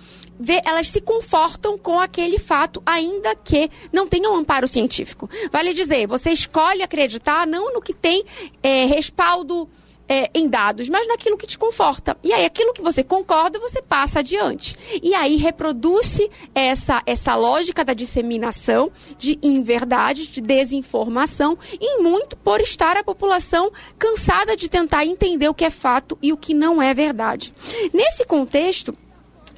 vê, 0.41 0.63
elas 0.65 0.89
se 0.89 1.01
confortam 1.01 1.77
com 1.77 2.01
aquele 2.01 2.39
fato, 2.39 2.83
ainda 2.87 3.35
que 3.35 3.71
não 3.93 4.09
tenham 4.09 4.35
amparo 4.35 4.67
científico. 4.67 5.29
Vale 5.53 5.75
dizer, 5.75 6.07
você 6.07 6.31
escolhe 6.31 6.83
acreditar 6.83 7.47
não 7.47 7.73
no 7.75 7.83
que 7.83 7.93
tem 7.93 8.25
é, 8.63 8.87
respaldo 8.87 9.69
é, 10.09 10.29
em 10.35 10.49
dados, 10.49 10.89
mas 10.89 11.07
naquilo 11.07 11.37
que 11.37 11.47
te 11.47 11.57
conforta. 11.57 12.17
E 12.25 12.33
aí, 12.33 12.45
aquilo 12.45 12.73
que 12.73 12.83
você 12.83 13.05
concorda, 13.05 13.61
você 13.61 13.81
passa 13.81 14.19
adiante. 14.19 14.77
E 15.01 15.15
aí, 15.15 15.37
reproduz-se 15.37 16.29
essa, 16.53 17.01
essa 17.07 17.37
lógica 17.37 17.85
da 17.85 17.95
disseminação 17.95 18.91
de 19.17 19.39
inverdades, 19.41 20.27
de 20.27 20.41
desinformação, 20.41 21.57
e 21.81 22.03
muito 22.03 22.37
por 22.37 22.61
estar 22.61 22.97
a 22.97 23.05
população 23.05 23.71
cansada 23.97 24.57
de 24.57 24.69
tentar 24.69 25.07
entender 25.07 25.49
o 25.49 25.55
que 25.55 25.65
é 25.65 25.71
fato 25.71 26.19
e 26.21 26.33
o 26.33 26.37
que 26.37 26.55
não 26.55 26.83
é 26.83 26.93
verdade. 26.93 27.55
Nesse 27.95 28.25
contexto, 28.25 28.97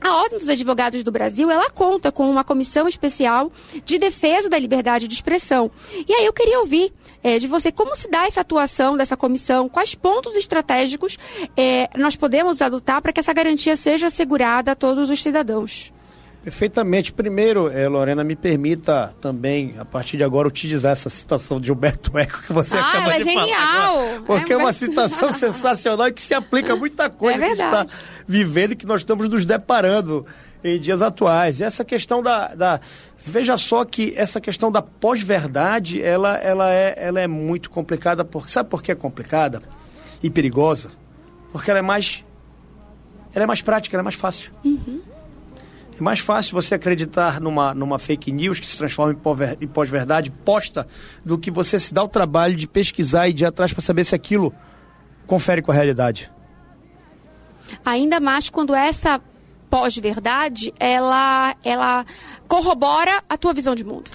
a 0.03 0.17
Ordem 0.17 0.38
dos 0.38 0.49
Advogados 0.49 1.03
do 1.03 1.12
Brasil, 1.12 1.51
ela 1.51 1.71
conta 1.71 2.11
com 2.11 2.29
uma 2.29 2.43
comissão 2.43 2.88
especial 2.88 3.53
de 3.85 3.99
defesa 3.99 4.49
da 4.49 4.59
liberdade 4.59 5.07
de 5.07 5.15
expressão. 5.15 5.71
E 6.09 6.12
aí 6.12 6.25
eu 6.25 6.33
queria 6.33 6.61
ouvir 6.61 6.93
é, 7.23 7.38
de 7.38 7.47
você 7.47 7.71
como 7.71 7.95
se 7.95 8.09
dá 8.09 8.27
essa 8.27 8.41
atuação 8.41 8.97
dessa 8.97 9.17
comissão, 9.17 9.69
quais 9.69 9.95
pontos 9.95 10.35
estratégicos 10.35 11.19
é, 11.57 11.88
nós 11.97 12.17
podemos 12.17 12.61
adotar 12.61 13.01
para 13.01 13.12
que 13.12 13.21
essa 13.21 13.33
garantia 13.33 13.77
seja 13.77 14.09
assegurada 14.09 14.73
a 14.73 14.75
todos 14.75 15.09
os 15.09 15.23
cidadãos. 15.23 15.91
Perfeitamente. 16.42 17.12
Primeiro, 17.12 17.70
eh, 17.70 17.87
Lorena, 17.88 18.24
me 18.24 18.35
permita 18.35 19.14
também, 19.20 19.74
a 19.78 19.85
partir 19.85 20.16
de 20.16 20.24
agora, 20.24 20.48
utilizar 20.48 20.92
essa 20.92 21.09
citação 21.09 21.61
de 21.61 21.70
Humberto 21.70 22.16
Eco 22.18 22.42
que 22.42 22.52
você 22.52 22.76
ah, 22.76 22.88
acaba 22.88 23.14
é 23.14 23.18
de 23.18 23.24
genial. 23.24 23.46
falar. 23.46 24.20
porque 24.26 24.52
é, 24.52 24.57
é 24.57 24.59
uma 24.59 24.72
citação 24.72 25.33
sensacional 25.35 26.09
e 26.09 26.12
que 26.12 26.20
se 26.20 26.35
aplica 26.35 26.72
a 26.72 26.76
muita 26.76 27.09
coisa 27.09 27.38
é 27.38 27.38
que 27.38 27.44
a 27.44 27.57
gente 27.57 27.64
está 27.64 27.87
vivendo 28.26 28.72
e 28.72 28.76
que 28.76 28.87
nós 28.87 29.02
estamos 29.02 29.28
nos 29.28 29.44
deparando 29.44 30.26
em 30.64 30.81
dias 30.81 31.00
atuais. 31.00 31.61
E 31.61 31.64
essa 31.64 31.85
questão 31.85 32.20
da, 32.20 32.55
da 32.55 32.81
veja 33.24 33.57
só 33.57 33.85
que 33.85 34.12
essa 34.16 34.40
questão 34.40 34.70
da 34.70 34.83
pós-verdade, 34.83 36.02
ela, 36.02 36.37
ela, 36.38 36.72
é, 36.72 36.94
ela 36.96 37.20
é 37.20 37.28
muito 37.28 37.70
complicada. 37.70 38.24
Porque, 38.24 38.50
sabe 38.50 38.68
por 38.68 38.83
que 38.83 38.90
é 38.90 38.94
complicada 38.96 39.62
e 40.20 40.28
perigosa? 40.28 40.90
Porque 41.52 41.70
ela 41.70 41.78
é 41.78 41.83
mais, 41.83 42.24
ela 43.33 43.44
é 43.44 43.46
mais 43.46 43.62
prática, 43.62 43.94
ela 43.94 44.02
é 44.02 44.05
mais 44.05 44.16
fácil. 44.16 44.50
Uhum. 44.64 45.02
Mais 46.03 46.19
fácil 46.19 46.55
você 46.55 46.75
acreditar 46.75 47.41
numa, 47.41 47.73
numa 47.73 47.97
fake 47.97 48.33
news 48.33 48.59
que 48.59 48.67
se 48.67 48.77
transforma 48.77 49.17
em 49.61 49.69
pós-verdade 49.69 50.31
posta 50.31 50.85
do 51.25 51.38
que 51.38 51.49
você 51.49 51.79
se 51.79 51.95
dá 51.95 52.03
o 52.03 52.09
trabalho 52.09 52.57
de 52.57 52.67
pesquisar 52.67 53.29
e 53.29 53.33
de 53.33 53.45
ir 53.45 53.47
atrás 53.47 53.73
para 53.73 53.83
saber 53.83 54.03
se 54.03 54.12
aquilo 54.12 54.53
confere 55.29 55.62
com 55.62 55.71
a 55.71 55.75
realidade. 55.75 56.29
Ainda 57.85 58.19
mais 58.19 58.51
quando 58.51 58.75
essa 58.75 59.21
pós-verdade 59.71 60.75
ela, 60.79 61.55
ela 61.62 62.05
corrobora 62.49 63.23
a 63.29 63.38
tua 63.38 63.55
visão 63.55 63.77
de 63.77 63.85
mundo 63.85 64.11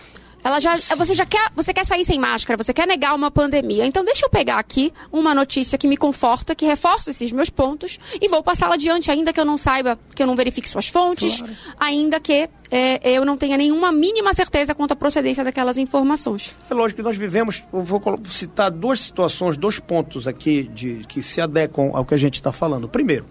Ela 0.47 0.61
já, 0.61 0.77
você 0.95 1.13
já 1.13 1.25
quer, 1.25 1.51
você 1.53 1.73
quer 1.73 1.85
sair 1.85 2.05
sem 2.05 2.17
máscara, 2.17 2.55
você 2.55 2.73
quer 2.73 2.87
negar 2.87 3.13
uma 3.13 3.29
pandemia. 3.29 3.85
Então 3.85 4.05
deixa 4.05 4.25
eu 4.25 4.29
pegar 4.29 4.57
aqui 4.57 4.93
uma 5.11 5.35
notícia 5.35 5.77
que 5.77 5.85
me 5.85 5.97
conforta, 5.97 6.55
que 6.55 6.65
reforça 6.65 7.09
esses 7.09 7.33
meus 7.33 7.49
pontos 7.49 7.99
e 8.21 8.29
vou 8.29 8.41
passá-la 8.41 8.75
adiante, 8.75 9.11
ainda 9.11 9.33
que 9.33 9.41
eu 9.41 9.43
não 9.43 9.57
saiba, 9.57 9.99
que 10.15 10.23
eu 10.23 10.25
não 10.25 10.37
verifique 10.37 10.69
suas 10.69 10.87
fontes, 10.87 11.39
claro. 11.39 11.53
ainda 11.77 12.17
que 12.21 12.49
é, 12.71 13.11
eu 13.11 13.25
não 13.25 13.35
tenha 13.35 13.57
nenhuma 13.57 13.91
mínima 13.91 14.33
certeza 14.33 14.73
quanto 14.73 14.93
à 14.93 14.95
procedência 14.95 15.43
daquelas 15.43 15.77
informações. 15.77 16.55
É 16.71 16.73
lógico 16.73 17.01
que 17.01 17.03
nós 17.03 17.17
vivemos, 17.17 17.65
eu 17.73 17.83
vou 17.83 18.01
citar 18.29 18.71
duas 18.71 19.01
situações, 19.01 19.57
dois 19.57 19.79
pontos 19.79 20.29
aqui 20.29 20.63
de, 20.63 21.01
que 21.09 21.21
se 21.21 21.41
adequam 21.41 21.91
ao 21.93 22.05
que 22.05 22.13
a 22.13 22.17
gente 22.17 22.35
está 22.35 22.53
falando. 22.53 22.87
Primeiro, 22.87 23.25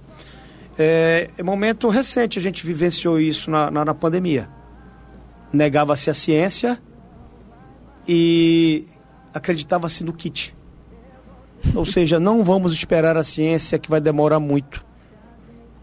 é, 0.78 1.30
é 1.38 1.42
momento 1.42 1.88
recente 1.88 2.38
a 2.38 2.42
gente 2.42 2.66
vivenciou 2.66 3.18
isso 3.18 3.50
na, 3.50 3.70
na, 3.70 3.86
na 3.86 3.94
pandemia. 3.94 4.50
Negava-se 5.50 6.10
a 6.10 6.14
ciência 6.14 6.78
e 8.06 8.86
acreditava-se 9.32 10.04
no 10.04 10.12
kit. 10.12 10.54
Ou 11.74 11.84
seja, 11.86 12.20
não 12.20 12.44
vamos 12.44 12.72
esperar 12.72 13.16
a 13.16 13.24
ciência 13.24 13.78
que 13.78 13.90
vai 13.90 14.00
demorar 14.00 14.40
muito. 14.40 14.84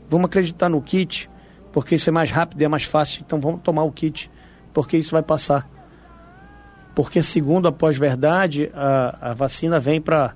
Vamos 0.07 0.25
acreditar 0.25 0.69
no 0.69 0.81
kit, 0.81 1.29
porque 1.71 1.95
isso 1.95 2.09
é 2.09 2.13
mais 2.13 2.31
rápido 2.31 2.61
e 2.61 2.65
é 2.65 2.67
mais 2.67 2.83
fácil. 2.83 3.23
Então 3.25 3.39
vamos 3.39 3.61
tomar 3.61 3.83
o 3.83 3.91
kit, 3.91 4.29
porque 4.73 4.97
isso 4.97 5.11
vai 5.11 5.23
passar. 5.23 5.67
Porque, 6.95 7.23
segundo 7.23 7.67
a 7.67 7.71
pós-verdade, 7.71 8.69
a, 8.73 9.31
a 9.31 9.33
vacina 9.33 9.79
vem 9.79 9.99
para 9.99 10.35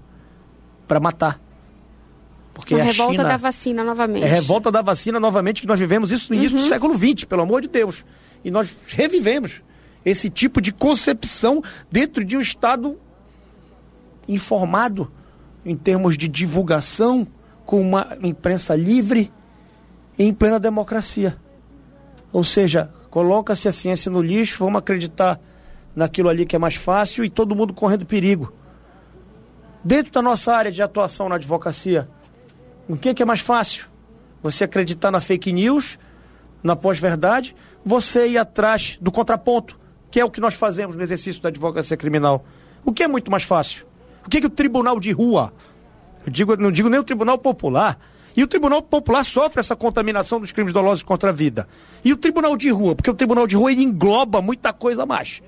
matar. 1.00 1.40
Porque 2.54 2.74
a 2.74 2.84
revolta 2.84 3.12
China, 3.18 3.24
da 3.24 3.38
vacina 3.38 3.84
novamente. 3.84 4.24
É 4.24 4.28
revolta 4.28 4.72
da 4.72 4.82
vacina 4.82 5.20
novamente, 5.20 5.62
que 5.62 5.68
nós 5.68 5.80
vivemos 5.80 6.12
isso 6.12 6.34
no 6.34 6.40
início 6.40 6.58
uhum. 6.58 6.64
do 6.64 6.68
século 6.68 6.98
XX, 6.98 7.26
pelo 7.26 7.44
amor 7.44 7.62
de 7.62 7.68
Deus. 7.68 8.04
E 8.44 8.50
nós 8.50 8.76
revivemos 8.88 9.62
esse 10.10 10.30
tipo 10.30 10.62
de 10.62 10.72
concepção 10.72 11.62
dentro 11.92 12.24
de 12.24 12.38
um 12.38 12.40
Estado 12.40 12.98
informado 14.28 15.12
em 15.66 15.76
termos 15.76 16.18
de 16.18 16.30
divulgação, 16.30 17.28
com 17.66 17.82
uma 17.82 18.18
imprensa 18.24 18.74
livre 18.74 19.30
em 20.18 20.34
plena 20.34 20.60
democracia. 20.60 21.36
Ou 22.32 22.42
seja, 22.42 22.90
coloca-se 23.10 23.68
a 23.68 23.72
ciência 23.72 24.10
no 24.10 24.22
lixo, 24.22 24.64
vamos 24.64 24.80
acreditar 24.80 25.38
naquilo 25.94 26.30
ali 26.30 26.46
que 26.46 26.56
é 26.56 26.60
mais 26.60 26.76
fácil 26.76 27.26
e 27.26 27.30
todo 27.30 27.56
mundo 27.56 27.74
correndo 27.74 28.06
perigo. 28.06 28.54
Dentro 29.84 30.14
da 30.14 30.22
nossa 30.22 30.56
área 30.56 30.72
de 30.72 30.82
atuação 30.82 31.28
na 31.28 31.36
advocacia, 31.36 32.08
o 32.88 32.96
que, 32.96 33.14
que 33.14 33.24
é 33.24 33.26
mais 33.26 33.42
fácil? 33.42 33.88
Você 34.42 34.64
acreditar 34.64 35.12
na 35.12 35.20
fake 35.20 35.52
news, 35.52 36.00
na 36.64 36.78
pós-verdade, 36.78 37.54
você 37.86 38.30
ir 38.30 38.38
atrás 38.38 38.98
do 39.02 39.12
contraponto, 39.12 39.78
que 40.10 40.20
é 40.20 40.26
o 40.26 40.30
que 40.30 40.40
nós 40.40 40.54
fazemos 40.54 40.96
no 40.96 41.04
exercício 41.04 41.42
da 41.42 41.50
advocacia 41.50 41.98
criminal. 41.98 42.46
O 42.86 42.92
que 42.92 43.04
é 43.04 43.08
muito 43.08 43.30
mais 43.30 43.44
fácil? 43.44 43.86
O 44.26 44.30
que, 44.30 44.42
que 44.42 44.48
o 44.48 44.50
tribunal 44.50 45.00
de 45.00 45.12
rua, 45.12 45.54
eu 46.26 46.32
digo, 46.32 46.56
não 46.58 46.72
digo 46.72 46.90
nem 46.90 47.00
o 47.00 47.04
tribunal 47.04 47.38
popular, 47.38 47.98
e 48.38 48.44
o 48.44 48.48
Tribunal 48.48 48.84
Popular 48.84 49.26
sofre 49.26 49.62
essa 49.62 49.76
contaminação 49.76 50.40
dos 50.40 50.52
crimes 50.52 50.72
dolosos 50.72 51.02
contra 51.02 51.32
a 51.32 51.34
vida. 51.34 51.68
E 52.06 52.14
o 52.14 52.16
Tribunal 52.16 52.56
de 52.56 52.70
Rua, 52.70 52.94
porque 52.94 53.10
o 53.10 53.14
Tribunal 53.16 53.48
de 53.48 53.56
Rua 53.56 53.72
engloba 53.72 54.44
muita 54.44 54.72
coisa 54.72 55.08
mais. 55.08 55.42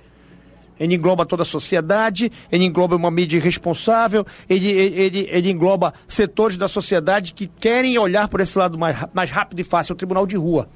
Ele 0.80 0.96
engloba 0.96 1.24
toda 1.24 1.44
a 1.44 1.46
sociedade, 1.46 2.32
ele 2.52 2.66
engloba 2.66 2.96
uma 2.96 3.12
mídia 3.12 3.38
irresponsável, 3.38 4.26
ele, 4.50 4.70
ele, 4.70 5.30
ele 5.30 5.52
engloba 5.52 5.94
setores 6.08 6.58
da 6.58 6.68
sociedade 6.68 7.34
que 7.34 7.46
querem 7.46 7.96
olhar 8.00 8.28
por 8.28 8.40
esse 8.40 8.58
lado 8.58 8.76
mais, 8.76 8.98
mais 9.14 9.30
rápido 9.30 9.60
e 9.60 9.64
fácil, 9.64 9.94
o 9.94 9.96
Tribunal 9.96 10.26
de 10.26 10.36
Rua. 10.36 10.68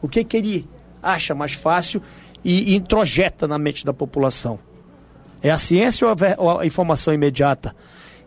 O 0.00 0.08
que, 0.08 0.22
que 0.22 0.36
ele 0.36 0.68
acha 1.02 1.34
mais 1.34 1.54
fácil 1.54 2.00
e, 2.44 2.74
introjeta 2.74 3.46
na 3.46 3.58
mente 3.58 3.84
da 3.84 3.92
população? 3.92 4.58
É 5.42 5.50
a 5.50 5.58
ciência 5.58 6.06
ou 6.06 6.12
a, 6.12 6.16
ou 6.38 6.60
a 6.60 6.66
informação 6.66 7.12
imediata? 7.14 7.74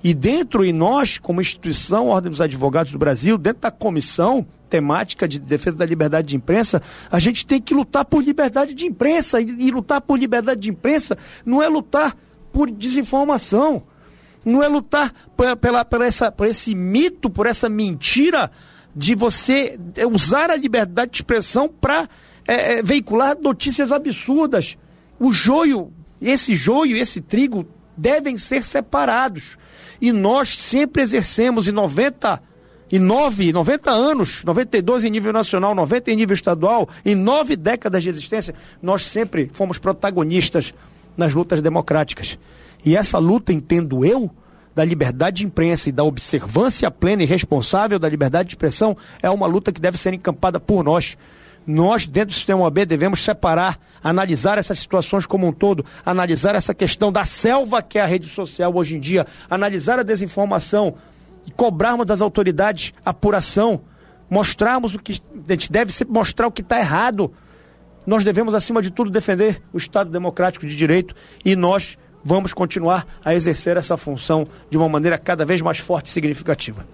E 0.04 0.13
dentro, 0.13 0.65
e 0.65 0.74
nós, 0.74 1.17
como 1.19 1.41
instituição, 1.41 2.08
Ordem 2.08 2.32
dos 2.32 2.41
Advogados 2.41 2.91
do 2.91 2.97
Brasil, 2.97 3.38
dentro 3.38 3.62
da 3.62 3.71
comissão 3.71 4.45
temática 4.69 5.28
de 5.28 5.38
defesa 5.38 5.76
da 5.76 5.86
liberdade 5.86 6.30
de 6.30 6.36
imprensa, 6.36 6.82
a 7.12 7.19
gente 7.19 7.45
tem 7.45 7.62
que 7.62 7.74
lutar 7.74 8.06
por 8.06 8.24
liberdade 8.24 8.74
de 8.74 8.86
imprensa. 8.86 9.39
E, 9.39 9.45
e 9.45 9.71
lutar 9.71 10.02
por 10.02 10.17
liberdade 10.17 10.62
de 10.62 10.69
imprensa 10.69 11.17
não 11.45 11.62
é 11.62 11.67
lutar 11.67 12.15
por 12.52 12.71
desinformação. 12.71 13.84
Não 14.43 14.63
é 14.63 14.67
lutar 14.67 15.13
por, 15.38 15.56
pela, 15.58 15.86
por, 15.86 16.02
essa, 16.02 16.32
por 16.32 16.47
esse 16.47 16.74
mito, 16.74 17.30
por 17.30 17.45
essa 17.45 17.69
mentira 17.69 18.50
de 18.95 19.13
você 19.13 19.80
usar 20.12 20.50
a 20.50 20.56
liberdade 20.56 21.12
de 21.12 21.17
expressão 21.17 21.67
para 21.67 22.10
é, 22.47 22.73
é, 22.73 22.84
veicular 22.84 23.38
notícias 23.39 23.91
absurdas. 23.91 24.77
O 25.19 25.32
joio, 25.32 25.91
esse 26.21 26.56
joio 26.56 26.97
e 26.97 26.99
esse 26.99 27.21
trigo 27.21 27.65
devem 27.95 28.38
ser 28.38 28.63
separados. 28.63 29.58
E 29.99 30.12
nós 30.12 30.49
sempre 30.49 31.04
exercemos 31.04 31.67
em 31.67 31.71
99, 31.71 33.54
90 33.54 33.91
anos, 33.91 34.43
92 34.43 35.04
em 35.04 35.10
nível 35.10 35.32
nacional, 35.32 35.75
90 35.75 36.12
em 36.12 36.15
nível 36.15 36.34
estadual, 36.34 36.89
em 37.06 37.15
nove 37.15 37.56
décadas 37.56 38.01
de 38.01 38.10
existência, 38.10 38.56
nós 38.82 39.06
sempre 39.06 39.49
fomos 39.54 39.77
protagonistas 39.77 40.73
nas 41.15 41.34
lutas 41.34 41.62
democráticas. 41.62 42.39
E 42.84 42.97
essa 42.97 43.19
luta, 43.19 43.54
entendo 43.54 44.04
eu, 44.04 44.32
da 44.73 44.84
liberdade 44.84 45.38
de 45.38 45.45
imprensa 45.45 45.89
e 45.89 45.91
da 45.91 46.04
observância 46.04 46.89
plena 46.89 47.23
e 47.23 47.25
responsável 47.25 47.99
da 47.99 48.10
liberdade 48.10 48.49
de 48.49 48.56
expressão 48.56 48.97
é 49.21 49.30
uma 49.30 49.45
luta 49.45 49.71
que 49.71 49.82
deve 49.82 49.97
ser 49.97 50.13
encampada 50.13 50.60
por 50.60 50.84
nós, 50.84 51.17
nós, 51.65 52.08
dentro 52.08 52.30
do 52.30 52.34
sistema 52.34 52.62
OAB, 52.62 52.86
devemos 52.86 53.24
separar, 53.24 53.80
analisar 54.04 54.58
essas 54.58 54.80
situações 54.80 55.26
como 55.26 55.47
um 55.47 55.52
todo, 55.52 55.86
analisar 56.06 56.56
essa 56.56 56.74
questão 56.74 57.12
da 57.12 57.24
selva 57.26 57.82
que 57.82 58.00
é 58.00 58.02
a 58.02 58.06
rede 58.06 58.28
social 58.28 58.74
hoje 58.76 58.95
em 58.95 59.00
dia, 59.00 59.28
analisar 59.50 60.00
a 60.00 60.04
desinformação, 60.04 60.95
cobrarmos 61.56 62.06
das 62.06 62.21
autoridades 62.21 62.93
apuração, 63.06 63.82
mostrarmos 64.30 64.95
o 64.95 65.00
que. 65.00 65.21
A 65.47 65.52
gente 65.52 65.71
deve 65.71 65.91
sempre 65.91 66.13
mostrar 66.13 66.47
o 66.47 66.52
que 66.52 66.62
está 66.62 66.80
errado. 66.80 67.32
Nós 68.06 68.24
devemos, 68.24 68.56
acima 68.56 68.82
de 68.82 68.89
tudo, 68.89 69.12
defender 69.12 69.62
o 69.71 69.78
Estado 69.78 70.10
democrático 70.10 70.65
de 70.65 70.76
direito 70.76 71.15
e 71.45 71.56
nós 71.56 71.97
vamos 72.24 72.54
continuar 72.54 73.06
a 73.24 73.36
exercer 73.36 73.78
essa 73.78 73.97
função 73.97 74.47
de 74.69 74.78
uma 74.78 74.89
maneira 74.89 75.17
cada 75.17 75.45
vez 75.45 75.62
mais 75.62 75.78
forte 75.78 76.08
e 76.08 76.10
significativa. 76.10 76.86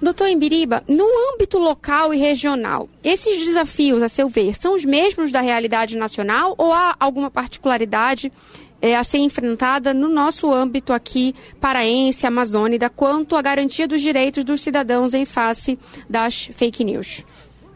Doutor 0.00 0.28
Embiriba, 0.28 0.84
no 0.86 1.04
âmbito 1.34 1.58
local 1.58 2.14
e 2.14 2.16
regional, 2.16 2.88
esses 3.02 3.44
desafios, 3.44 4.00
a 4.00 4.08
seu 4.08 4.28
ver, 4.28 4.54
são 4.54 4.76
os 4.76 4.84
mesmos 4.84 5.32
da 5.32 5.40
realidade 5.40 5.96
nacional 5.96 6.54
ou 6.56 6.72
há 6.72 6.94
alguma 7.00 7.28
particularidade 7.30 8.32
é, 8.80 8.96
a 8.96 9.02
ser 9.02 9.18
enfrentada 9.18 9.92
no 9.92 10.08
nosso 10.08 10.52
âmbito 10.52 10.92
aqui 10.92 11.34
paraense, 11.60 12.26
amazônida, 12.26 12.88
quanto 12.88 13.34
à 13.34 13.42
garantia 13.42 13.88
dos 13.88 14.00
direitos 14.00 14.44
dos 14.44 14.60
cidadãos 14.60 15.14
em 15.14 15.24
face 15.24 15.76
das 16.08 16.48
fake 16.52 16.84
news? 16.84 17.24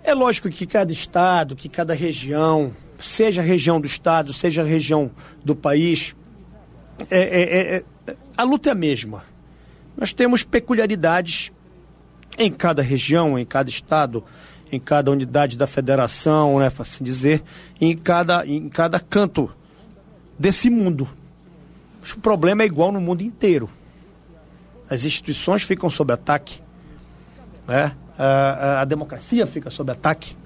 É 0.05 0.15
lógico 0.15 0.49
que 0.49 0.67
cada 0.67 0.93
estado, 0.93 1.57
que 1.57 1.69
cada 1.69 1.93
região, 1.93 2.75
seja 3.01 3.43
a 3.43 3.45
região 3.45 3.81
do 3.81 3.87
estado, 3.87 4.33
seja 4.33 4.63
a 4.63 4.65
região 4.65 5.11
do 5.45 5.57
país, 5.57 6.15
é, 7.11 7.21
é, 7.21 7.77
é, 7.77 8.17
a 8.37 8.43
luta 8.45 8.69
é 8.69 8.73
a 8.73 8.77
mesma. 8.77 9.25
Nós 9.97 10.13
temos 10.13 10.43
peculiaridades 10.43 11.52
em 12.39 12.51
cada 12.51 12.83
região, 12.83 13.39
em 13.39 13.45
cada 13.45 13.69
estado, 13.69 14.25
em 14.71 14.81
cada 14.81 15.11
unidade 15.11 15.57
da 15.57 15.67
federação, 15.67 16.59
né, 16.59 16.73
assim 16.79 17.05
dizer, 17.05 17.43
em 17.81 17.97
cada, 17.97 18.47
em 18.47 18.69
cada 18.69 18.99
canto 18.99 19.51
desse 20.39 20.71
mundo. 20.71 21.09
O 22.17 22.21
problema 22.21 22.63
é 22.63 22.67
igual 22.67 22.91
no 22.91 23.01
mundo 23.01 23.23
inteiro. 23.23 23.69
As 24.89 25.05
instituições 25.05 25.63
ficam 25.63 25.89
sob 25.89 26.13
ataque, 26.13 26.61
né? 27.67 27.93
a, 28.19 28.25
a, 28.25 28.81
a 28.83 28.85
democracia 28.85 29.47
fica 29.47 29.71
sob 29.71 29.91
ataque. 29.91 30.37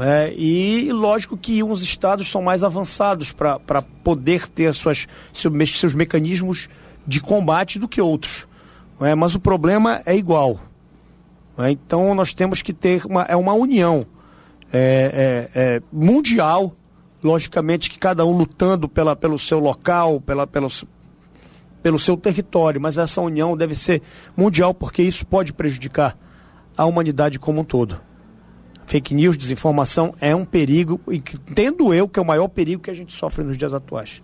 É, 0.00 0.32
e 0.36 0.92
lógico 0.92 1.36
que 1.36 1.62
uns 1.62 1.82
estados 1.82 2.30
são 2.30 2.40
mais 2.40 2.62
avançados 2.62 3.32
para 3.32 3.82
poder 4.04 4.46
ter 4.46 4.72
suas, 4.72 5.08
seus, 5.32 5.80
seus 5.80 5.94
mecanismos 5.94 6.68
de 7.06 7.20
combate 7.20 7.78
do 7.78 7.88
que 7.88 8.00
outros. 8.00 8.46
É, 9.00 9.14
mas 9.14 9.34
o 9.34 9.40
problema 9.40 10.00
é 10.06 10.14
igual. 10.14 10.60
Né? 11.60 11.72
Então 11.72 12.14
nós 12.14 12.32
temos 12.32 12.62
que 12.62 12.72
ter 12.72 13.04
uma, 13.04 13.22
é 13.24 13.36
uma 13.36 13.52
união 13.52 14.06
é, 14.72 15.48
é, 15.54 15.60
é, 15.60 15.82
mundial, 15.92 16.74
logicamente 17.22 17.90
que 17.90 17.98
cada 17.98 18.24
um 18.24 18.32
lutando 18.32 18.88
pela, 18.88 19.14
pelo 19.14 19.38
seu 19.38 19.58
local, 19.58 20.20
pela, 20.22 20.46
pelo, 20.46 20.68
pelo 21.82 21.98
seu 21.98 22.16
território, 22.16 22.80
mas 22.80 22.96
essa 22.96 23.20
união 23.20 23.54
deve 23.54 23.74
ser 23.74 24.00
mundial 24.34 24.72
porque 24.72 25.02
isso 25.02 25.26
pode 25.26 25.52
prejudicar 25.52 26.16
a 26.74 26.86
humanidade 26.86 27.38
como 27.38 27.60
um 27.60 27.64
todo. 27.64 28.00
Fake 28.86 29.14
news, 29.14 29.36
desinformação 29.36 30.14
é 30.18 30.34
um 30.34 30.46
perigo, 30.46 30.98
e 31.08 31.16
entendo 31.16 31.92
eu 31.92 32.08
que 32.08 32.18
é 32.18 32.22
o 32.22 32.26
maior 32.26 32.48
perigo 32.48 32.82
que 32.82 32.90
a 32.90 32.94
gente 32.94 33.12
sofre 33.12 33.44
nos 33.44 33.58
dias 33.58 33.74
atuais. 33.74 34.22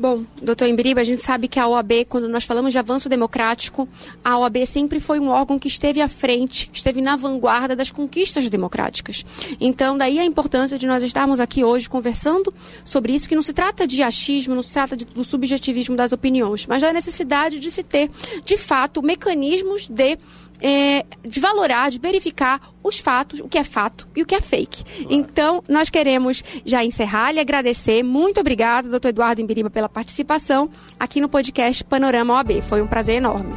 Bom, 0.00 0.24
doutor 0.40 0.68
Embiriba, 0.68 1.00
a 1.00 1.04
gente 1.04 1.24
sabe 1.24 1.48
que 1.48 1.58
a 1.58 1.66
OAB, 1.66 2.04
quando 2.08 2.28
nós 2.28 2.44
falamos 2.44 2.70
de 2.70 2.78
avanço 2.78 3.08
democrático, 3.08 3.88
a 4.22 4.38
OAB 4.38 4.64
sempre 4.64 5.00
foi 5.00 5.18
um 5.18 5.28
órgão 5.28 5.58
que 5.58 5.66
esteve 5.66 6.00
à 6.00 6.06
frente, 6.06 6.70
que 6.70 6.76
esteve 6.76 7.02
na 7.02 7.16
vanguarda 7.16 7.74
das 7.74 7.90
conquistas 7.90 8.48
democráticas. 8.48 9.24
Então, 9.60 9.98
daí 9.98 10.20
a 10.20 10.24
importância 10.24 10.78
de 10.78 10.86
nós 10.86 11.02
estarmos 11.02 11.40
aqui 11.40 11.64
hoje 11.64 11.90
conversando 11.90 12.54
sobre 12.84 13.12
isso, 13.12 13.28
que 13.28 13.34
não 13.34 13.42
se 13.42 13.52
trata 13.52 13.88
de 13.88 14.00
achismo, 14.00 14.54
não 14.54 14.62
se 14.62 14.72
trata 14.72 14.96
de, 14.96 15.04
do 15.04 15.24
subjetivismo 15.24 15.96
das 15.96 16.12
opiniões, 16.12 16.64
mas 16.64 16.80
da 16.80 16.92
necessidade 16.92 17.58
de 17.58 17.68
se 17.68 17.82
ter, 17.82 18.08
de 18.44 18.56
fato, 18.56 19.02
mecanismos 19.02 19.88
de 19.88 20.16
é, 20.60 21.04
de 21.26 21.40
valorar, 21.40 21.90
de 21.90 21.98
verificar 21.98 22.60
os 22.82 22.98
fatos, 22.98 23.40
o 23.40 23.48
que 23.48 23.58
é 23.58 23.64
fato 23.64 24.08
e 24.16 24.22
o 24.22 24.26
que 24.26 24.34
é 24.34 24.40
fake. 24.40 24.84
Claro. 24.84 25.14
Então, 25.14 25.64
nós 25.68 25.90
queremos 25.90 26.42
já 26.64 26.84
encerrar 26.84 27.32
e 27.32 27.40
agradecer. 27.40 28.02
Muito 28.02 28.40
obrigada, 28.40 28.88
doutor 28.88 29.08
Eduardo 29.08 29.40
Imbiriba, 29.40 29.70
pela 29.70 29.88
participação 29.88 30.70
aqui 30.98 31.20
no 31.20 31.28
podcast 31.28 31.84
Panorama 31.84 32.34
OAB. 32.34 32.62
Foi 32.62 32.82
um 32.82 32.86
prazer 32.86 33.16
enorme. 33.16 33.56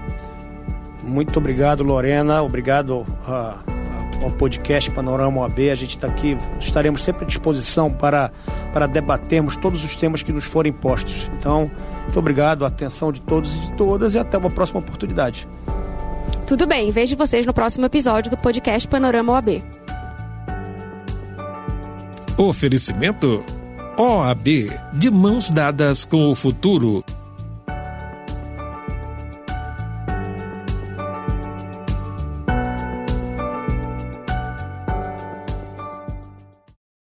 Muito 1.04 1.38
obrigado, 1.40 1.84
Lorena. 1.84 2.42
Obrigado 2.44 3.00
uh, 3.00 4.24
ao 4.24 4.32
podcast 4.32 4.92
Panorama 4.92 5.42
OAB. 5.42 5.60
A 5.72 5.76
gente 5.76 5.96
está 5.96 6.08
aqui, 6.08 6.38
estaremos 6.60 7.04
sempre 7.04 7.24
à 7.24 7.28
disposição 7.28 7.92
para, 7.92 8.32
para 8.72 8.88
debatermos 8.88 9.56
todos 9.56 9.84
os 9.84 9.96
temas 9.96 10.22
que 10.22 10.32
nos 10.32 10.46
forem 10.46 10.72
postos. 10.72 11.30
Então, 11.38 11.72
muito 12.04 12.20
obrigado, 12.20 12.66
a 12.66 12.68
atenção 12.68 13.12
de 13.12 13.22
todos 13.22 13.56
e 13.56 13.60
de 13.60 13.72
todas 13.74 14.14
e 14.16 14.20
até 14.20 14.38
uma 14.38 14.50
próxima 14.50 14.80
oportunidade. 14.80 15.48
Tudo 16.52 16.68
bem, 16.68 16.92
vejo 16.92 17.16
vocês 17.16 17.46
no 17.46 17.54
próximo 17.54 17.86
episódio 17.86 18.30
do 18.30 18.36
podcast 18.36 18.86
Panorama 18.86 19.32
OAB. 19.32 19.64
Oferecimento 22.38 23.42
OAB 23.98 24.70
de 24.92 25.10
mãos 25.10 25.50
dadas 25.50 26.04
com 26.04 26.30
o 26.30 26.36
futuro. 26.36 27.06